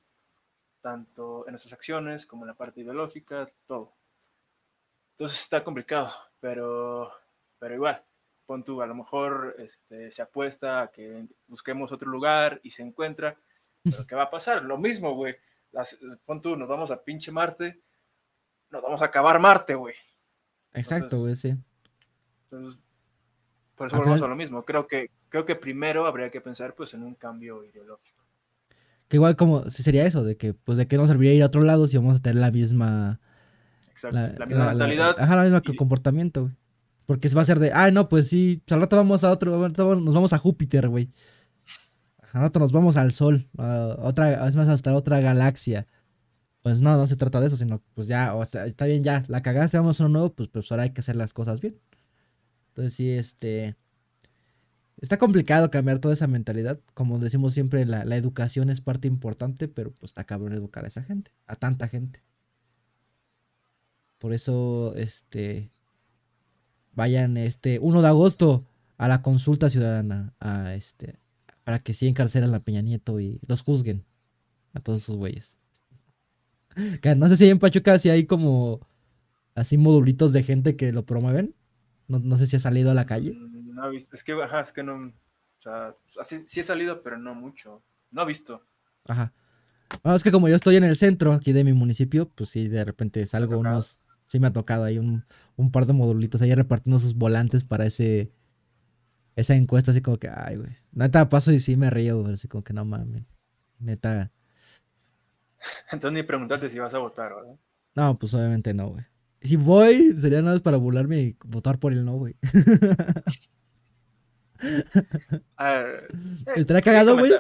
[0.81, 3.95] tanto en nuestras acciones como en la parte ideológica, todo.
[5.13, 7.13] Entonces está complicado, pero,
[7.59, 8.03] pero igual,
[8.47, 12.83] pon tú, a lo mejor este, se apuesta a que busquemos otro lugar y se
[12.83, 13.37] encuentra,
[13.83, 14.65] pero ¿qué va a pasar?
[14.65, 15.37] Lo mismo, güey.
[15.71, 17.81] Las- Pon tú, nos vamos a pinche Marte,
[18.71, 19.95] nos vamos a acabar Marte, güey.
[20.73, 21.55] Exacto, güey, sí.
[22.45, 22.81] Entonces,
[23.77, 24.65] por eso volvemos a lo mismo.
[24.65, 28.23] Creo que, creo que primero habría que pensar pues en un cambio ideológico.
[29.09, 31.63] Que igual como, sería eso, de que, pues, de qué nos serviría ir a otro
[31.63, 33.21] lado si vamos a tener la misma...
[33.91, 34.17] Exacto.
[34.17, 35.17] La, La, misma la- la- mentalidad.
[35.19, 36.55] ajá, la misma y- comportamiento, güey.
[37.05, 39.69] Porque se va a ser de, ay, no, pues sí, al rato vamos a otro,
[39.69, 41.11] nos vamos a Júpiter, güey.
[42.33, 45.89] Al rato nos vamos al Sol, a otra, es más, hasta otra galaxia.
[46.63, 49.25] Pues no, no se trata de eso, sino, pues ya, o sea, está bien, ya,
[49.27, 51.77] la cagaste, vamos a uno nuevo, pues, pues ahora hay que hacer las cosas bien.
[52.69, 53.75] Entonces sí, este...
[55.01, 56.81] Está complicado cambiar toda esa mentalidad.
[56.95, 61.03] Como decimos siempre, la, educación es parte importante, pero pues está cabrón educar a esa
[61.03, 62.23] gente, a tanta gente.
[64.19, 65.71] Por eso, este,
[66.95, 68.65] vayan este 1 de agosto
[68.97, 71.19] a la consulta ciudadana, a este,
[71.65, 74.05] para que sí encarcelen a Peña Nieto y los juzguen
[74.73, 75.59] a todos esos güeyes.
[77.17, 78.81] No sé si en Pachuca si hay como
[79.55, 81.55] así modulitos de gente que lo promueven.
[82.09, 83.37] No sé si ha salido a la calle.
[83.75, 84.15] No he visto.
[84.15, 84.95] Es que, ajá, es que no.
[84.95, 87.83] O sea, así, sí he salido, pero no mucho.
[88.11, 88.65] No he visto.
[89.09, 89.33] Ajá.
[90.03, 92.69] Bueno, es que como yo estoy en el centro aquí de mi municipio, pues sí,
[92.69, 93.99] de repente salgo unos.
[94.27, 95.25] Sí, me ha tocado ahí un,
[95.57, 98.33] un par de modulitos ahí repartiendo sus volantes para ese.
[99.37, 100.77] Esa encuesta, así como que, ay, güey.
[100.93, 102.35] Neta, paso y sí me río, güey.
[102.35, 103.25] Así como que no mames.
[103.81, 104.31] Neta.
[105.91, 107.59] Entonces ni preguntarte si vas a votar, ¿verdad?
[107.97, 109.05] No, pues obviamente no, güey.
[109.43, 112.37] Si voy, sería nada más para burlarme y votar por el no, güey.
[115.57, 116.09] A ver,
[116.47, 117.33] eh, Estaría cagado, güey.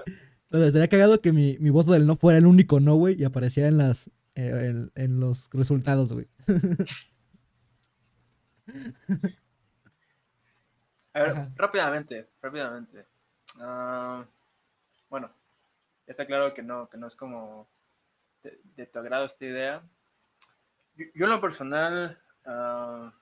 [0.51, 3.68] estaría cagado que mi, mi voto del no fuera el único no, güey, y apareciera
[3.68, 6.29] en las eh, en, en los resultados, güey.
[11.12, 11.51] A ver, Ajá.
[11.57, 13.07] rápidamente, rápidamente.
[13.61, 14.25] Ah,
[15.09, 15.31] bueno,
[16.07, 17.68] está claro que no, que no es como
[18.43, 19.83] de, de tu agrado esta idea.
[20.97, 23.12] Yo, yo en lo personal, ah,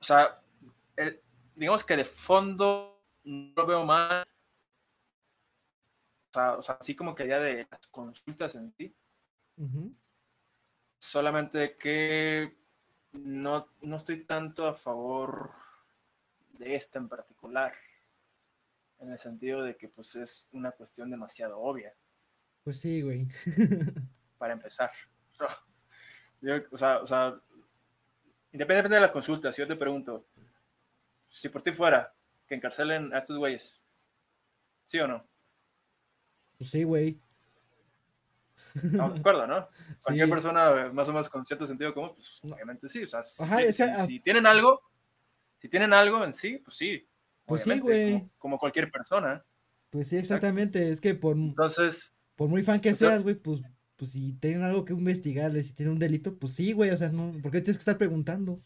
[0.00, 0.40] o sea,
[0.96, 1.20] el-
[1.58, 4.26] digamos que de fondo no lo veo mal.
[6.30, 8.94] O sea, o sea, así como que ya de las consultas en sí,
[10.98, 12.56] solamente que
[13.12, 15.52] no, no estoy tanto a favor
[16.52, 17.74] de esta en particular,
[18.98, 21.94] en el sentido de que pues es una cuestión demasiado obvia
[22.62, 23.28] Pues sí, güey.
[24.38, 24.92] para empezar.
[26.40, 27.40] Yo, o, sea, o sea,
[28.52, 30.28] independientemente de la consulta, si yo te pregunto,
[31.38, 32.12] si por ti fuera
[32.46, 33.80] que encarcelen a estos güeyes,
[34.86, 35.24] ¿sí o no?
[36.56, 37.20] Pues sí, güey.
[38.74, 39.68] Estamos de acuerdo, ¿no?
[40.02, 40.30] Cualquier Sí.
[40.32, 43.02] persona más o menos con cierto sentido común, pues obviamente sí.
[43.04, 44.06] O sea, si, Ajá, ah.
[44.06, 44.82] si tienen algo,
[45.60, 47.08] Si tienen algo en sí, pues sí.
[47.44, 48.12] Pues sí, güey.
[48.12, 49.44] Como, como cualquier persona.
[49.90, 50.88] Pues sí, exactamente.
[50.90, 53.62] Es que por, Entonces, por muy fan que seas, güey, pues,
[53.96, 56.90] pues si tienen algo que investigarles, si tienen un delito, pues sí, güey.
[56.90, 58.60] O sea, no, ¿por qué tienes que estar preguntando?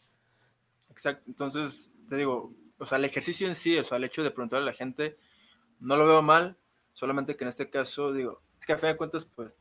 [0.90, 1.24] exacto.
[1.26, 4.64] Entonces, te digo, o sea, el ejercicio en sí, o sea, el hecho de preguntarle
[4.68, 5.16] a la gente,
[5.80, 6.56] no lo veo mal,
[6.92, 9.56] solamente que en este caso, digo, es que a fin de cuentas, pues,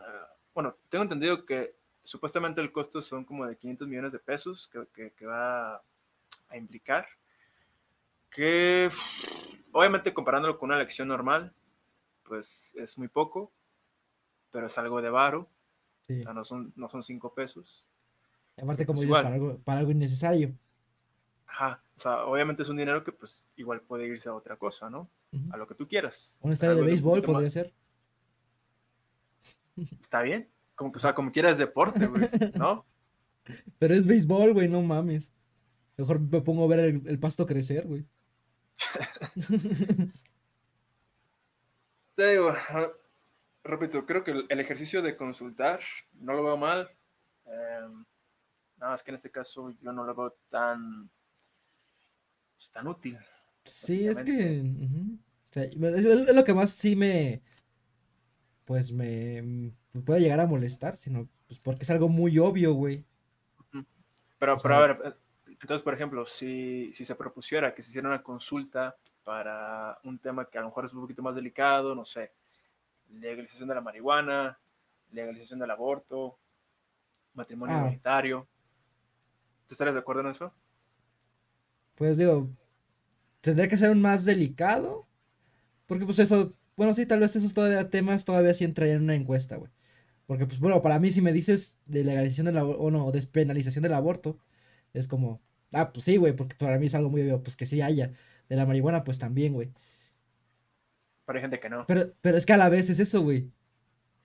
[0.00, 4.68] ah, bueno, tengo entendido que supuestamente el costo son como de 500 millones de pesos
[4.68, 5.76] que, que- que va
[6.48, 7.06] a implicar,
[8.30, 8.90] que
[9.72, 11.52] obviamente comparándolo con una elección normal,
[12.24, 13.52] pues es muy poco,
[14.50, 15.48] pero es algo de varo,
[16.06, 16.20] Sí.
[16.20, 17.86] o sea, no son, no son 5 pesos.
[18.56, 20.54] Aparte, como pues dices, para algo, para algo innecesario.
[21.46, 24.90] Ajá, o sea, obviamente es un dinero que pues igual puede irse a otra cosa,
[24.90, 25.08] ¿no?
[25.50, 26.38] A lo que tú quieras.
[26.40, 27.72] Un estadio de béisbol podría más- ser.
[30.00, 32.84] Está bien, como que, o sea, como quieras deporte, güey, ¿no?
[33.78, 35.32] Pero es béisbol, güey, no mames.
[35.96, 38.06] Mejor me pongo a ver el, el pasto crecer, güey.
[42.14, 42.88] Te digo, ah,
[43.64, 45.80] repito, creo que el, el ejercicio de consultar
[46.14, 46.90] no lo veo mal.
[47.44, 48.04] em,
[48.78, 51.10] nada más que en este caso yo no lo veo tan,
[52.56, 53.18] pues, tan útil.
[53.64, 54.62] Sí, es que.
[55.54, 57.42] es, lo que más sí me.
[58.64, 59.42] Pues me,
[59.92, 63.04] me puede llegar a molestar, sino pues porque es algo muy obvio, güey.
[64.38, 65.12] Pero, O pero a ver, eh,
[65.46, 70.44] entonces, por ejemplo, si, si se propusiera que se hiciera una consulta para un tema
[70.44, 72.32] que a lo mejor es un poquito más delicado, no sé,
[73.10, 74.58] legalización de la marihuana,
[75.12, 76.38] legalización del aborto,
[77.34, 77.78] matrimonio Ah.
[77.78, 78.46] igualitario,
[79.66, 80.52] ¿tú estarías de acuerdo en eso?
[81.96, 82.50] Pues digo,
[83.40, 85.06] tendría que ser un más delicado.
[85.86, 89.14] Porque pues eso, bueno, sí, tal vez esos todavía temas todavía sí entrarían en una
[89.14, 89.70] encuesta, güey.
[90.26, 93.82] Porque pues bueno, para mí si me dices de legalización del aborto, o no, despenalización
[93.82, 94.38] del aborto,
[94.92, 95.40] es como,
[95.72, 98.12] ah, pues sí, güey, porque para mí es algo muy obvio, pues que sí haya.
[98.48, 99.72] De la marihuana, pues también, güey.
[101.26, 101.84] Pero hay gente que no.
[101.86, 103.50] Pero, pero es que a la vez es eso, güey.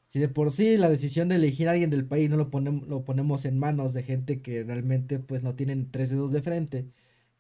[0.08, 2.88] Si de por sí la decisión de elegir a alguien del país no lo ponemos,
[2.88, 6.88] lo ponemos en manos de gente que realmente pues no tienen tres dedos de frente,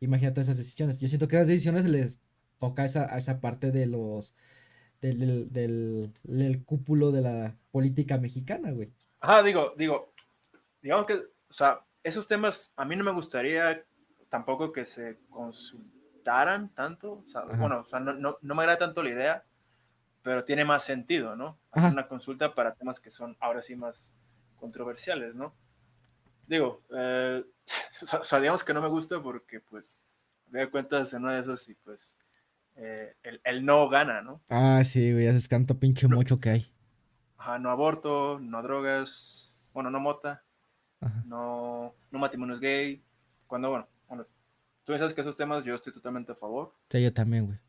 [0.01, 0.99] imagínate esas decisiones.
[0.99, 2.19] Yo siento que esas decisiones les
[2.57, 4.35] toca a esa, a esa parte de los
[5.01, 8.93] del, del, del, del cúpulo de la política mexicana, güey.
[9.19, 10.13] Ajá, digo, digo,
[10.81, 13.83] digamos que, o sea, esos temas a mí no me gustaría
[14.29, 18.79] tampoco que se consultaran tanto, o sea, bueno, o sea, no, no, no me agrada
[18.79, 19.45] tanto la idea,
[20.23, 21.59] pero tiene más sentido, ¿no?
[21.71, 21.93] Hacer Ajá.
[21.93, 24.13] una consulta para temas que son ahora sí más
[24.55, 25.55] controversiales, ¿no?
[26.51, 27.45] Digo, eh,
[28.01, 30.03] o sea, o sea, digamos que no me gusta porque, pues,
[30.49, 32.17] me doy cuentas en una de esas y, pues,
[32.75, 34.41] eh, el, el no gana, ¿no?
[34.49, 36.75] Ah, sí, güey, es tanto pinche mocho que hay.
[37.37, 40.43] Ajá, no aborto, no drogas, bueno, no mota,
[40.99, 41.23] Ajá.
[41.25, 43.01] no, no matrimonios gay.
[43.47, 44.27] Cuando, bueno, bueno,
[44.83, 47.59] tú sabes que esos temas yo estoy totalmente a favor, Sí, yo también, güey.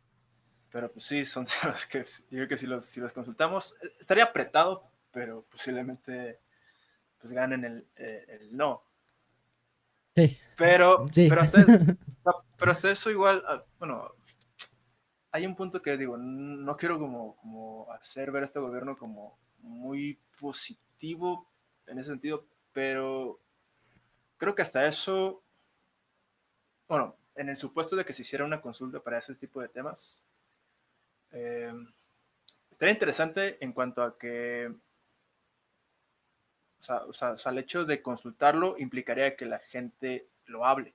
[0.71, 4.25] pero pues sí, son temas que yo creo que si los, si los consultamos, estaría
[4.25, 6.42] apretado, pero posiblemente
[7.23, 8.83] pues ganen el, eh, el no.
[10.15, 11.29] Sí, Pero, sí.
[11.29, 14.13] pero, hasta, no, pero hasta eso igual, ah, bueno,
[15.31, 19.39] hay un punto que digo, no quiero como, como hacer ver a este gobierno como
[19.61, 21.49] muy positivo
[21.87, 23.41] en ese sentido, pero
[24.37, 25.43] creo que hasta eso,
[26.89, 30.23] bueno, en el supuesto de que se hiciera una consulta para ese tipo de temas,
[31.31, 31.73] eh,
[32.71, 34.75] estaría interesante en cuanto a que
[36.83, 40.67] o sea, o sea, o sea, el hecho de consultarlo implicaría que la gente lo
[40.67, 40.95] hable.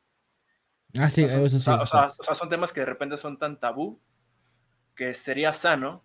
[1.00, 1.70] Ah, sí, O sea, son- eso sí.
[1.72, 4.00] o sea, o sea, son temas que de repente son tan tabú
[4.96, 6.04] que sería sano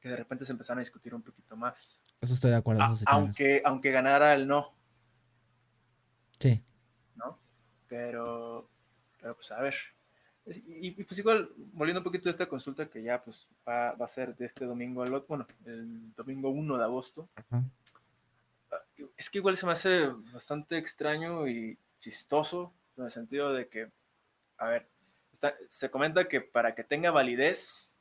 [0.00, 2.06] que de repente se empezaran a discutir un poquito más.
[2.20, 2.82] Eso estoy de acuerdo.
[2.82, 4.74] A- aunque, aunque ganara el no,
[6.38, 6.62] Sí.
[7.16, 7.38] ¿no?
[7.88, 8.68] Pero,
[9.20, 9.74] pero pues a ver.
[10.46, 14.08] Y, pues igual, volviendo un poquito de esta consulta que ya pues va, va a
[14.08, 17.28] ser de este domingo al otro, bueno, el domingo 1 de agosto.
[17.34, 17.64] Ajá.
[19.16, 23.90] Es que igual se me hace bastante extraño y chistoso en el sentido de que,
[24.58, 24.88] a ver,
[25.32, 27.94] está- se comenta que para que tenga validez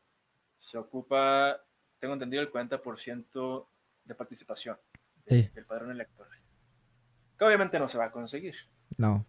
[0.58, 1.62] se ocupa,
[2.00, 3.68] tengo entendido, el 40%
[4.06, 4.78] de participación
[5.26, 5.50] de- Sí.
[5.54, 6.40] del padrón electoral.
[7.38, 8.56] Que obviamente no se va a conseguir.
[8.98, 9.26] No.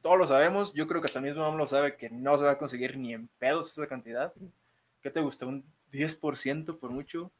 [0.00, 2.52] Todos lo sabemos, yo creo que hasta el mismo AMLO sabe que no se va
[2.52, 4.32] a conseguir ni en pedos esa cantidad.
[5.00, 5.46] ¿Qué te gusta?
[5.46, 7.32] ¿Un 10% por mucho?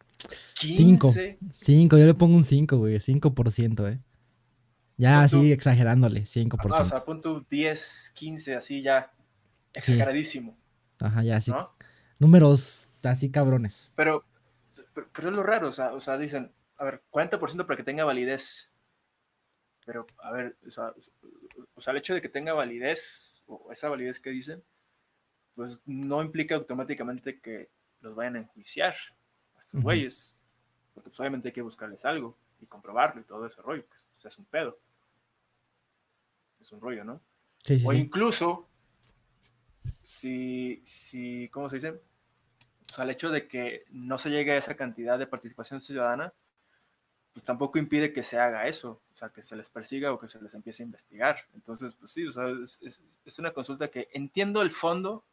[0.55, 1.09] Cinco.
[1.09, 1.39] 15.
[1.55, 2.99] 5, yo le pongo un 5, güey.
[3.01, 3.99] 5%, eh.
[4.97, 6.75] Ya Pon así tú- exagerándole, 5%.
[6.79, 9.11] Ah, o sea, pon tu 10, 15, así ya
[9.73, 10.57] exageradísimo,
[11.01, 11.51] Ajá, ya así.
[11.51, 11.71] ¿no?
[12.21, 13.91] Números así cabrones.
[13.97, 14.25] Pero,
[14.95, 17.83] pero, pero es lo raro, o sea, o sea, dicen, a ver, 40% para que
[17.83, 18.71] tenga validez.
[19.85, 20.93] Pero, a ver, o sea,
[21.75, 24.63] o sea, el hecho de que tenga validez o esa validez que dicen,
[25.55, 27.71] pues no implica automáticamente que
[28.01, 28.95] los vayan a enjuiciar
[29.73, 30.35] estos güeyes.
[30.95, 33.85] Porque pues, obviamente hay que buscarles algo y comprobarlo y todo ese rollo.
[33.87, 34.79] Pues, pues es un pedo.
[36.61, 37.21] Es un rollo, ¿no?
[37.85, 38.69] o incluso,
[40.03, 42.01] si, si, ¿cómo se dice?
[42.87, 46.33] Pues al hecho de que no se llegue a esa cantidad de participación ciudadana,
[47.33, 50.29] pues tampoco impide que se haga eso, o sea, que se les persiga o que
[50.29, 51.39] se les empiece a investigar.
[51.55, 55.25] Entonces, pues sí, o sea, es, una consulta que entiendo el fondo,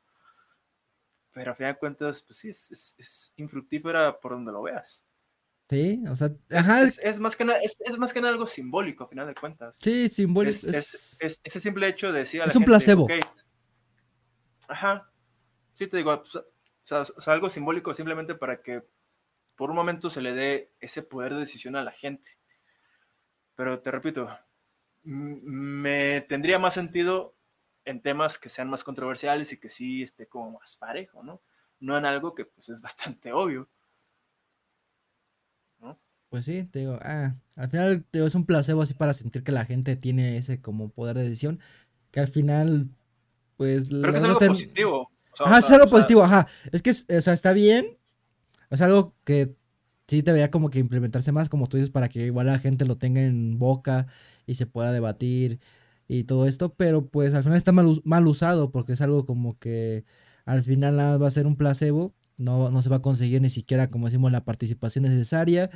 [1.31, 5.05] pero a fin de cuentas, pues sí, es, infructífera por donde lo veas.
[5.69, 6.83] Sí, o sea, ajá.
[6.83, 9.77] Es, más que nada, es, más que nada algo simbólico, a final de cuentas.
[9.77, 10.67] Sí, simbólico.
[10.67, 13.07] Es, ese simple hecho de decir a la Es un placebo.
[14.67, 15.11] Ajá.
[15.73, 18.83] Sí, te digo, pues, o sea, algo simbólico simplemente para que
[19.55, 22.37] por un momento se le dé ese poder de decisión a la gente.
[23.55, 24.29] Pero te repito,
[25.03, 27.35] me tendría más sentido
[27.89, 31.41] en temas que sean más controversiales y que sí esté como más parejo, ¿no?
[31.79, 33.67] No en algo que pues es bastante obvio.
[35.79, 35.99] ¿no?
[36.29, 39.43] Pues sí, te digo, ah, al final te digo, es un placebo así para sentir
[39.43, 41.59] que la gente tiene ese como poder de decisión,
[42.11, 42.89] que al final,
[43.57, 43.87] pues...
[43.89, 45.11] Pero que es algo positivo.
[45.39, 46.47] ajá, es algo positivo, ajá.
[46.71, 47.97] Es que, o sea, está bien,
[48.69, 49.55] es algo que
[50.07, 52.97] sí debería como que implementarse más, como tú dices, para que igual la gente lo
[52.97, 54.05] tenga en boca
[54.45, 55.59] y se pueda debatir
[56.09, 59.59] y todo esto, pero pues al final está mal, mal usado porque es algo como
[59.59, 60.05] que
[60.45, 63.51] al final nada va a ser un placebo, no, no se va a conseguir ni
[63.51, 65.69] siquiera, como decimos, la participación necesaria.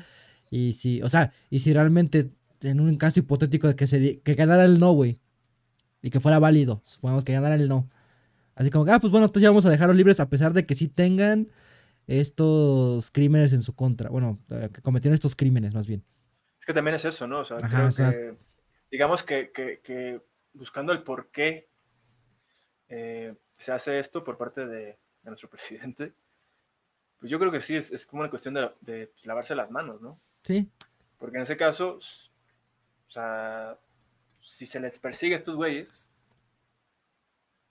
[0.49, 2.31] Y si, o sea, y si realmente
[2.61, 5.19] en un caso hipotético de que se que ganara el no, güey,
[6.01, 7.87] y que fuera válido, supongamos que ganara el no.
[8.55, 10.73] Así como, ah, pues bueno, entonces ya vamos a dejarlos libres a pesar de que
[10.73, 11.49] sí tengan
[12.07, 14.09] estos crímenes en su contra.
[14.09, 16.03] Bueno, eh, que cometieron estos crímenes más bien.
[16.59, 17.39] Es que también es eso, ¿no?
[17.39, 18.35] O sea, creo que,
[18.93, 20.21] digamos que, que,
[20.53, 21.67] buscando el por qué
[22.89, 26.13] eh, se hace esto por parte de, nuestro presidente,
[27.17, 30.19] pues yo creo que sí, es, como una cuestión de, de, lavarse las manos, ¿no?
[30.41, 30.69] Sí.
[31.17, 33.79] Porque en ese caso, o sea,
[34.41, 36.11] si se les persigue a estos güeyes,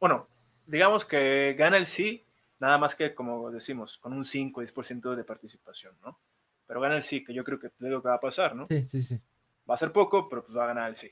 [0.00, 0.26] bueno,
[0.66, 2.26] digamos que gana el sí,
[2.58, 6.20] Nada más que, como decimos, con un 5 o 10% de participación, ¿no?
[6.64, 8.66] Pero gana el sí, que yo creo que es lo que va a pasar, ¿no?
[8.66, 9.20] Sí, sí, sí.
[9.68, 11.10] Va a ser poco, pero pues va a ganar el sí,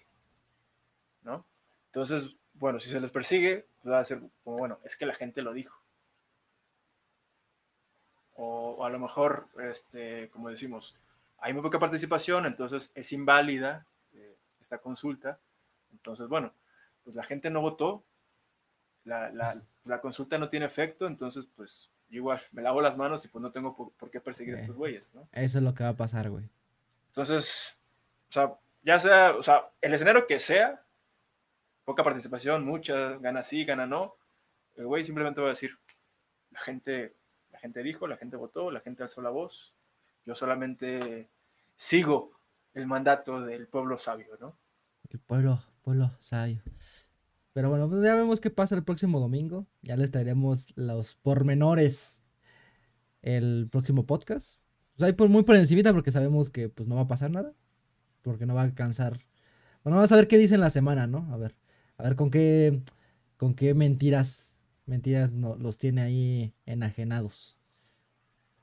[1.23, 1.45] ¿no?
[1.87, 5.15] Entonces, bueno, si se les persigue, pues va a ser como, bueno, es que la
[5.15, 5.81] gente lo dijo.
[8.35, 10.97] O, a lo mejor, este, como decimos,
[11.39, 15.39] hay muy poca participación, entonces es inválida eh, esta consulta.
[15.93, 16.53] Entonces, bueno,
[17.05, 18.05] pues la gente no votó,
[19.05, 19.31] la,
[19.85, 23.51] la consulta no tiene efecto, entonces pues igual me lavo las manos y pues no
[23.51, 25.29] tengo por, qué perseguir a estos güeyes, ¿no?
[25.33, 26.49] Eso es lo que va a pasar, güey.
[27.09, 27.77] Entonces,
[28.31, 30.83] o sea, ya sea, o sea, el escenario que sea,
[31.85, 34.15] poca participación, mucha, gana sí, gana no,
[34.77, 35.77] el güey simplemente va a decir,
[36.51, 37.17] la gente,
[37.51, 39.75] la gente dijo, la gente votó, la gente alzó la voz,
[40.25, 41.29] yo solamente
[41.77, 42.39] sigo
[42.75, 44.57] el mandato del pueblo sabio, ¿no?
[45.09, 46.63] El pueblo, pueblo sabio.
[47.53, 49.67] Pero bueno, pues ya vemos qué pasa el próximo domingo.
[49.83, 52.23] Ya les traeremos los pormenores
[53.23, 54.61] el próximo podcast.
[54.97, 57.53] Pues ahí por muy por encimita porque sabemos que pues no va a pasar nada.
[58.23, 59.19] Porque no va a alcanzar.
[59.83, 61.27] Bueno, vamos a ver qué dice en la semana, ¿no?
[61.33, 61.55] A ver.
[61.97, 62.83] A ver con qué.
[63.37, 64.55] con qué mentiras.
[64.87, 67.57] Mentiras los tiene ahí enajenados.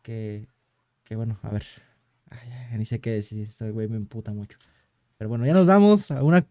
[0.02, 0.48] Que.
[1.04, 1.64] Que bueno, a ver.
[2.30, 3.48] Ay, ni sé qué decir.
[3.50, 4.58] Este güey me emputa mucho.
[5.18, 6.12] Pero bueno, ya nos vamos.
[6.12, 6.46] a una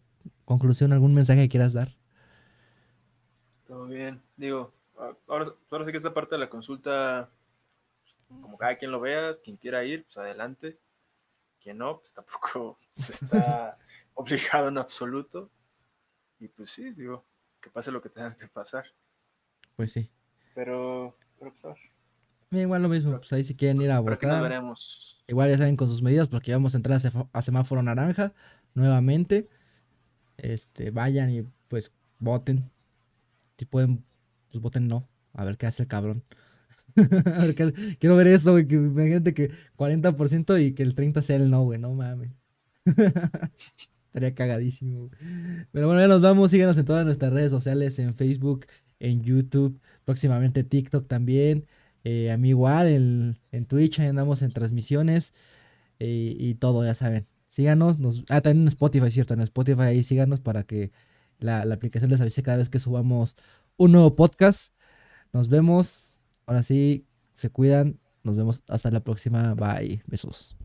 [0.45, 1.91] conclusión, algún mensaje que quieras dar?
[3.67, 4.23] Todo bien.
[4.37, 4.73] Digo,
[5.29, 7.29] ahora, ahora sí que esta parte de la consulta,
[8.29, 10.79] como cada quien lo vea, quien quiera ir, pues adelante.
[11.67, 13.77] Quien no, pues tampoco se está
[14.15, 15.51] obligado en absoluto.
[16.39, 17.27] Y pues sí, digo,
[17.61, 18.85] que pase lo que tenga que pasar.
[19.75, 20.09] Pues sí.
[20.55, 22.63] Pero, pero pues a ver.
[22.63, 24.43] Igual lo mismo, pues ahí si quieren ir a votar.
[24.43, 25.21] veremos.
[25.27, 27.01] Igual ya saben con sus medidas, porque vamos a entrar
[27.33, 28.33] a, semáforo naranja
[28.75, 29.49] nuevamente.
[30.37, 32.71] Este, vayan y pues voten.
[33.59, 34.05] Si pueden,
[34.53, 35.09] pues voten no.
[35.33, 36.23] A ver qué hace el cabrón.
[37.99, 38.67] Quiero ver eso, güey.
[38.67, 41.79] Que imagínate que 40% y que el 30% sea el no, güey.
[41.79, 42.31] No mames.
[44.07, 45.11] Estaría cagadísimo.
[45.73, 46.51] Pero bueno, ya nos vamos.
[46.51, 48.67] Síganos en todas nuestras redes sociales: en Facebook,
[49.01, 51.67] en YouTube, próximamente TikTok también.
[52.05, 55.35] Eh, a mí igual, en, en Twitch andamos en transmisiones
[55.99, 57.27] eh, y todo, ya saben.
[57.47, 57.99] Síganos.
[57.99, 59.35] Nos, ah, también en Spotify, cierto.
[59.35, 60.93] En Spotify ahí síganos para que
[61.39, 63.37] la, aplicación les avise cada vez que subamos
[63.77, 64.73] un nuevo podcast.
[65.33, 66.16] Nos vemos.
[66.47, 67.99] Ahora sí, se cuidan.
[68.23, 69.55] Nos vemos hasta la próxima.
[69.55, 70.03] Bye.
[70.07, 70.56] Besos.